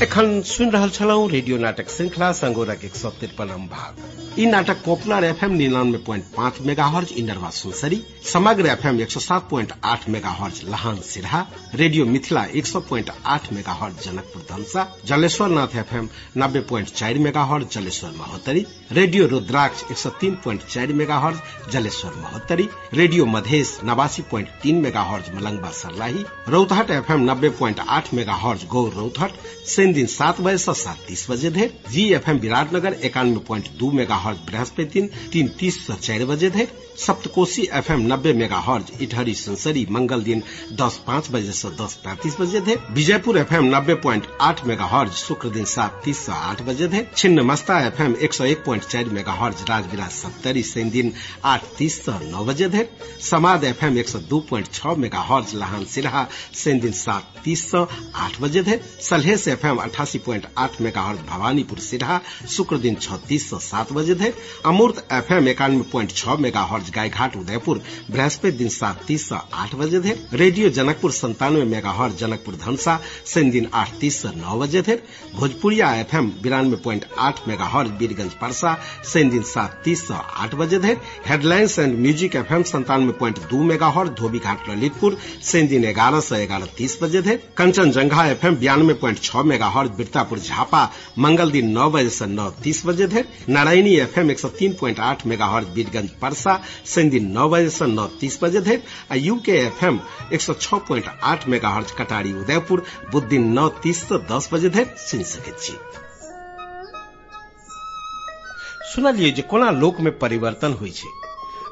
एखन 0.01 0.41
सुनि 0.45 0.69
रहल 0.69 0.89
छलहुँ 0.95 1.29
रेडियो 1.29 1.57
नाटक 1.57 1.89
श्रृंखला 1.89 2.31
संगोरक 2.39 2.83
एक 2.86 2.95
सौ 2.95 3.10
तिरपनम 3.19 3.65
भाग। 3.67 4.39
ई 4.39 4.45
नाटक 4.45 4.83
पॉपुलर 4.86 5.23
एफएम 5.23 5.51
निन्यानवे 5.51 5.97
प्वाइंट 6.05 6.25
पाँच 6.36 6.60
मेगा 6.65 6.86
हर्ज 6.95 7.12
इनरवा 7.17 7.49
सुनसरी 7.49 8.01
समग्र 8.31 8.67
एफएम 8.69 8.99
एक 9.01 9.12
सौ 9.12 9.19
सात 9.19 9.47
प्वाइंट 9.49 9.71
आठ 9.91 10.07
मेगा 10.15 10.29
हर्ज 10.39 10.62
लहान 10.69 10.97
सिरहा 11.07 11.39
रेडियो 11.75 12.05
मिथिला 12.05 12.43
एक 12.62 12.65
सौ 12.67 12.79
प्वाइंट 12.89 13.10
आठ 13.36 13.51
मेगा 13.53 13.73
हर्ज 13.79 14.05
जनकपुर 14.05 14.45
धमसा 14.49 14.86
जलेश्वर 15.07 15.49
नाथ 15.49 15.75
एफएम 15.83 16.10
नब्बे 16.38 16.60
प्वाइंट 16.69 16.89
चार 16.93 17.17
mega 17.27 17.43
hertz 17.53 17.67
Jaleshwar 17.77 18.12
Mahottari 18.17 18.65
radio 18.99 19.27
Rudraksha 19.33 19.83
एक 19.91 19.97
सौ 19.97 20.10
तीन 20.21 20.36
प्वाइंट 20.43 20.67
चार 20.67 20.93
mega 21.01 21.17
hertz 21.25 21.71
Jaleshwar 21.73 22.21
Mahottari 22.21 22.69
radio 22.93 23.25
Madhesh 23.38 23.77
नवासी 23.86 24.21
प्वाइंट 24.29 24.49
तीन 24.63 24.81
mega 24.83 25.07
hertz 25.12 25.33
Malangwa 25.36 25.71
Sarlahi 25.81 26.23
Rautahat 26.49 26.91
FM 27.01 27.29
नब्बे 27.31 27.49
प्वाइंट 27.57 27.79
आठ 27.89 28.13
मेगा 28.13 28.36
हर्ज 28.45 28.65
गौर 28.75 28.93
रौतहट 28.99 29.75
शनि 29.88 29.93
दिन 29.95 30.06
सात 30.12 30.39
बजे 30.41 30.54
ऐसी 30.56 30.73
सात 30.80 30.97
तीस 31.08 31.26
बजे 31.30 31.50
धरि 31.58 31.67
जी 31.91 32.04
एफ़ 32.13 32.30
एम 32.30 32.38
विराटनगर 32.45 32.93
एकानवे 33.10 33.39
प्वाइंट 33.47 33.67
दू 33.80 33.91
मेगा 34.00 34.15
बृहस्पति 34.50 34.86
दिन 34.93 35.10
तीन 35.34 35.47
तीस 35.60 35.78
ऐसी 35.89 36.00
चार 36.08 36.26
बजे 36.34 36.50
धरि 36.58 36.67
सप्तकोशी 36.97 37.63
एफ़ 37.73 37.91
एम 37.91 38.01
नब्बे 38.12 38.31
मेगा 38.33 38.60
हर्ज 38.60 38.91
इटहरी 39.01 39.33
संसरी, 39.36 39.86
मंगल 39.91 40.21
दिन 40.23 40.41
दस 40.73 40.99
पाँच 41.07 41.29
बजे 41.31 41.51
से 41.51 41.69
दस 41.71 41.93
पैंतीस 42.05 42.36
बजे 42.39 42.62
थे। 42.62 42.75
विजयपुर 42.93 43.38
एफ़ 43.38 43.53
एम 43.55 43.65
नब्बे 43.75 43.93
प्वाइंट 43.95 44.25
आठ 44.41 44.65
मेगा 44.65 44.86
हर्ज 44.86 45.12
शुक्र 45.13 45.49
दिन 45.49 45.65
सात 45.67 46.01
तीस 46.05 46.19
से 46.19 46.31
आठ 46.31 46.62
बजे 46.62 46.88
थे। 46.88 47.03
छिन्न 47.17 47.41
मस्ता 47.41 47.79
एफ़ 47.88 48.01
एम 48.01 48.15
एक 48.17 48.33
सौ 48.33 48.45
एक 48.45 48.63
प्वाइंट 48.63 48.83
चार 48.86 49.10
मेगा 49.10 49.33
हर्ज 49.33 49.62
राजविलास 49.69 50.15
सप्तरी, 50.21 50.63
शनि 50.63 50.89
दिन 50.89 51.13
आठ 51.45 51.65
तीस 51.77 51.99
से 52.05 52.17
नौ 52.31 52.45
बजे 52.45 52.69
थे। 52.69 52.86
समाद 53.21 53.63
एफ़ 53.63 53.86
एम 53.86 53.97
एक 53.97 54.10
सौ 54.10 54.19
दो 54.29 54.39
प्वाइंट 54.49 54.71
छह 54.73 54.95
मेगा 54.95 55.21
हर्ज 55.29 55.53
लहान 55.55 55.86
सिरहा, 55.86 56.27
शनि 56.55 56.79
दिन 56.79 56.91
सात 56.93 57.33
तीस 57.43 57.69
से 57.71 57.86
आठ 58.15 58.41
बजे 58.41 58.63
थे। 58.63 58.79
सलहेस 59.03 59.47
एफ़ 59.47 59.67
एम 59.67 59.77
अठासी 59.77 60.19
प्वाइंट 60.19 60.47
आठ 60.57 60.81
मेगा 60.81 61.01
हर्ज 61.01 61.19
भवानीपुर 61.29 61.79
सिरहा, 61.81 62.19
शुक्र 62.49 62.77
दिन 62.79 62.95
छत्तीस 62.97 63.49
से 63.49 63.60
सात 63.67 63.93
बजे 63.93 64.15
थे। 64.15 64.33
अमूर्त 64.65 65.07
एफ़ 65.13 65.33
एम 65.33 65.47
इक्यानवे 65.47 65.89
प्वाइंट 65.91 66.12
छह 66.13 66.36
मेगा 66.38 66.65
हर्ज 66.88 66.95
गायघाट 66.95 67.36
उदयपुर, 67.36 67.82
बृहस्पति 68.12 68.52
दिन 68.58 68.69
सात 68.69 69.04
तीस 69.08 69.23
ऐसी 69.23 69.36
आठ 69.54 69.76
बजे 69.76 70.00
धरि 70.00 70.38
रेडियो 70.38 70.69
जनकपुर 70.69 71.12
संतानवे 71.12 71.63
मेगा 71.65 71.91
हर्ज 71.91 72.17
जनकपुर 72.19 72.56
धनसा, 72.56 73.00
शनि 73.28 73.52
दिन 73.52 73.67
आठ 73.73 73.91
तीस 74.00 74.26
ऐसी 74.26 74.39
नौ 74.39 74.58
बजे 74.60 74.82
धरि 74.82 75.00
भोजपुरिया 75.36 75.93
एफ़ 75.95 76.15
एम 76.15 76.30
बिरानवे 76.43 76.76
प्वाइंट 76.84 77.06
आठ 77.19 77.47
मेगा 77.47 77.65
हर्ज 77.73 77.91
बीरगंज 78.00 78.32
परसा, 78.41 78.76
शनि 79.13 79.30
दिन 79.30 79.41
सात 79.43 79.82
तीस 79.86 80.04
ऐसी 80.04 80.13
आठ 80.13 80.56
बजे 80.56 80.80
धरि 80.80 80.95
headlines 81.28 81.78
and 81.80 81.97
music 82.00 82.36
F 82.36 82.54
M 82.54 82.63
संतानवे 82.71 83.13
प्वाइंट 83.19 83.39
दू 83.50 83.63
हर्ज 83.97 84.12
धोबीघाट 84.19 84.69
ललितपुर, 84.69 85.17
शनि 85.43 85.67
दिन 85.67 85.91
ग्यारह 85.93 86.19
से 86.21 86.45
ग्यारह 86.47 86.67
तीस 86.78 86.97
बजे 87.04 87.21
धरि 87.21 87.38
कंचनजंघा 87.58 88.26
एफ़ 88.28 88.45
एम 88.47 88.56
बयानवे 88.56 88.93
प्वाइंट 89.04 89.19
छह 89.23 89.43
मेगा 89.43 89.67
हर्ज 89.76 89.91
बिरतापुर 89.97 90.39
झापा, 90.39 90.84
मंगल 91.19 91.52
दिन 91.52 91.71
नौ 91.71 91.89
बजे 91.89 92.10
से 92.10 92.26
नौ 92.28 92.50
तीस 92.63 92.86
बजे 92.86 93.08
धरि 93.08 93.54
नारायणी 93.54 93.95
एफ़ 93.97 94.19
एम 94.19 94.32
एक 94.32 94.39
सौ 94.39 94.47
तीन 94.60 94.73
प्वाइंट 94.80 95.00
आठ 95.00 95.26
मेगा 95.28 95.45
हर्ज 95.45 95.67
बीरगंज 95.76 96.10
परसा 96.21 96.54
शनि 96.85 97.19
नौ 97.19 97.49
बजे 97.49 97.69
से 97.69 97.85
नौ 97.87 98.07
तीस 98.19 98.39
बजे 98.43 98.61
धरि 98.61 98.81
आ 99.11 99.15
यूके 99.15 99.57
एफ़ 99.57 99.85
एम 99.85 99.99
एक 100.33 100.41
सौ 100.41 100.53
छह 100.53 100.77
प्वाइंट 100.77 101.07
आठ 101.23 101.47
मेगा 101.47 101.69
हर्ज 101.69 101.91
कटारी 101.91 102.33
उदयपुर 102.33 102.83
बुध 103.11 103.27
दिन 103.27 103.47
नौ 103.53 103.67
तीस 103.83 104.03
से 104.03 104.17
दस 104.31 104.49
बजे 104.53 104.69
धरि 104.69 104.85
सुनि 104.97 105.23
सकैत 105.23 105.59
छी। 105.59 105.77
सुनलिए 108.93 109.31
जे 109.31 109.41
कोना 109.41 109.71
लोक 109.71 109.99
में 109.99 110.17
परिवर्तन 110.19 110.73
होइ 110.73 110.91
छै। 110.91 111.09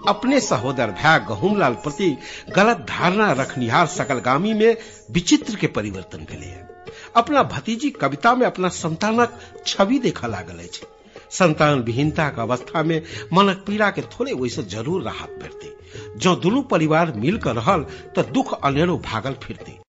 अपने 0.07 0.39
सहोदर 0.39 0.91
भाई 0.91 1.19
गहुमलाल 1.19 1.73
प्रति 1.73 2.09
गलत 2.55 2.85
धारणा 2.89 3.31
रखनिहार 3.31 3.85
सकलगामी 3.87 4.53
में 4.53 4.77
विचित्र 5.11 5.55
के 5.55 5.67
परिवर्तन 5.67 6.25
भेलै 6.31 6.45
है 6.45 6.67
अपना 7.15 7.43
भतीजी 7.43 7.89
कविता 7.89 8.35
में 8.35 8.45
अपना 8.47 8.69
संतानक 8.69 9.39
छवि 9.67 9.99
देखा 9.99 10.27
लागल 10.27 10.59
अछि। 10.59 10.85
संतान 11.37 11.79
विहीनता 11.83 12.29
का 12.29 12.41
अवस्था 12.41 12.83
में 12.83 13.01
मनक 13.33 13.63
पीड़ा 13.67 13.89
के 13.89 14.01
थोड़े 14.11 14.33
वैसे 14.33 14.63
ज़रूर 14.71 15.03
राहत 15.03 15.39
भेटते 15.41 15.73
जो 16.19 16.35
दुनू 16.37 16.61
परिवार 16.67 17.13
मिलकर 17.17 17.55
रहल 17.55 17.85
तो 18.15 18.23
दुख 18.33 18.53
अनेरो 18.61 18.97
भागल 19.05 19.35
फिरते। 19.43 19.79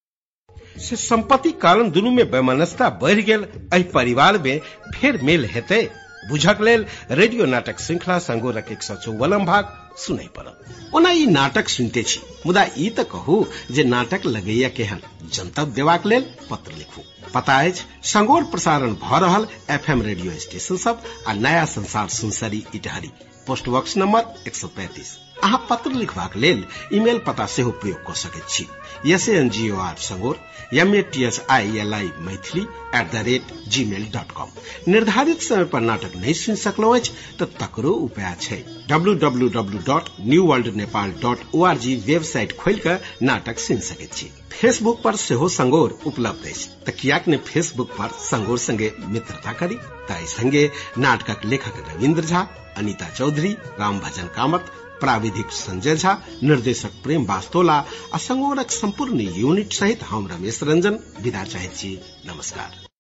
से 0.81 0.97
संपत्ति 0.99 1.51
कारण 1.63 1.91
दुनू 1.91 2.11
में 2.11 2.23
वैमनस्यता 2.33 2.89
बढ़ 3.03 3.21
गेल 3.21 3.47
परिवार 3.93 4.39
में 4.39 4.61
फिर 4.95 5.21
मेल 5.23 5.45
हेतु। 5.47 5.83
बुझक 6.29 6.61
लेल 6.61 6.85
रेडियो 7.13 7.47
नाटक 7.47 7.81
श्रृंखला 7.81 8.19
संगोरक 8.21 8.71
एक 8.73 8.83
सौ 8.83 8.95
चौवनम 8.97 9.45
भाग। 9.47 9.65
सुनै 9.97 10.29
पड़त 10.37 10.95
ओना 10.95 11.11
ई 11.11 11.27
नाटक 11.29 11.69
सुनते 11.69 12.03
छी, 12.03 12.21
मुदा 12.47 12.65
ई 12.79 12.89
त 12.91 13.05
कहू 13.13 13.37
जे 13.71 13.85
नाटक 13.85 14.27
लगैया 14.27 14.69
केहन। 14.71 15.01
जनतब 15.33 15.73
देबाक 15.75 16.07
लेल 16.07 16.23
पत्र 16.51 16.73
लिखू। 16.73 17.03
पता 17.35 17.57
है 17.59 17.73
संगोर 18.05 18.45
प्रसारण 18.53 18.95
भ 18.95 19.23
रहल 19.25 19.47
एफएम 19.71 20.03
रेडियो 20.03 20.39
स्टेशन 20.41 20.77
सब 20.79 21.03
आ 21.29 21.33
नया 21.35 21.65
संसार 21.75 22.09
Sunsari 22.09 22.65
Itahari. 22.75 23.11
Post 23.47 23.69
box 23.69 23.97
number 23.97 24.35
एक 24.47 24.55
सौ 24.55 24.69
पैंतीस। 24.77 25.17
अहाँ 25.45 25.67
पत्र 25.71 25.91
लिखबाक 25.91 26.37
लेल 26.37 26.65
ईमेल 26.93 27.19
पता 27.19 27.47
सेहो 27.47 27.71
प्रयोग 27.71 28.07
कऽ 28.07 28.15
सकैत 28.15 28.49
छी। 28.49 28.67
S 29.13 29.29
N 29.29 29.49
G 29.51 29.71
O 29.71 29.77
R 29.77 29.95
संगोर 29.95 30.39
M 30.75 30.95
A 30.95 31.03
T 31.03 31.25
H 31.25 31.41
I 31.51 31.79
L 31.79 31.95
I 31.95 32.11
Maithili 32.21 32.63
at 32.95 33.13
the 33.13 33.17
rate 33.17 33.43
G 33.69 33.85
mail 33.85 34.05
dot 34.05 34.33
com 34.33 34.49
निर्धारित 34.89 35.43
समय 35.43 35.65
पर 35.65 35.81
नाटक 35.81 36.17
नहीं 36.17 36.35
सुन 36.35 36.55
सकलहुँ 36.55 36.97
अछि, 36.97 37.13
तऽ 37.39 37.45
तकरो 37.45 37.91
उपाय 37.91 38.37
छै। 38.41 38.65
W 38.89 39.15
W 39.15 39.49
W 39.49 39.81
dot 39.87 40.09
new 40.21 40.45
world 40.47 40.75
Nepal 40.75 41.13
dot 41.23 41.39
O 41.55 41.63
R 41.65 41.79
G 41.79 41.97
website 41.97 42.57
खोलि 42.57 42.77
कऽ 42.77 42.99
नाटक 43.23 43.59
सुनि 43.59 43.81
सकैत 43.81 44.13
छी। 44.13 44.31
फेसबुक 44.61 45.03
पर 45.03 45.17
सेहो 45.17 45.49
संगोर 45.49 45.99
उपलब्ध 46.07 46.47
अछि। 46.47 46.69
तऽ 46.87 46.93
कियाक 46.93 47.29
ने 47.29 47.37
फेसबुक 47.37 47.91
पर 47.91 48.09
संगोर 48.09 48.59
संगे 48.59 48.93
मित्रता 48.99 49.53
करी? 49.53 49.75
ताहि 50.09 50.27
संगे 50.27 50.71
नाटकक 50.99 51.45
लेखक 51.45 51.85
रविन्द्र 51.89 52.25
झा, 52.25 52.47
अनिता 52.77 53.09
चौधरी, 53.09 53.53
राम 53.81 54.01
भजन 54.01 54.27
कामत 54.27 54.71
प्राविधिक 55.01 55.51
संजय 55.51 55.97
झा 55.97 56.17
निर्देशक 56.43 57.03
प्रेम 57.03 57.27
वास्तोला 57.27 57.85
आ 58.15 58.19
संगोरक 58.19 58.71
संपूर्ण 58.71 59.29
यूनिट 59.37 59.73
सहित 59.73 60.03
हम 60.03 60.29
रमेश 60.29 60.63
रंजन 60.63 60.99
विदा 61.21 61.45
चाहैत 61.45 61.77
छी। 61.77 61.99
नमस्कार। 62.27 62.86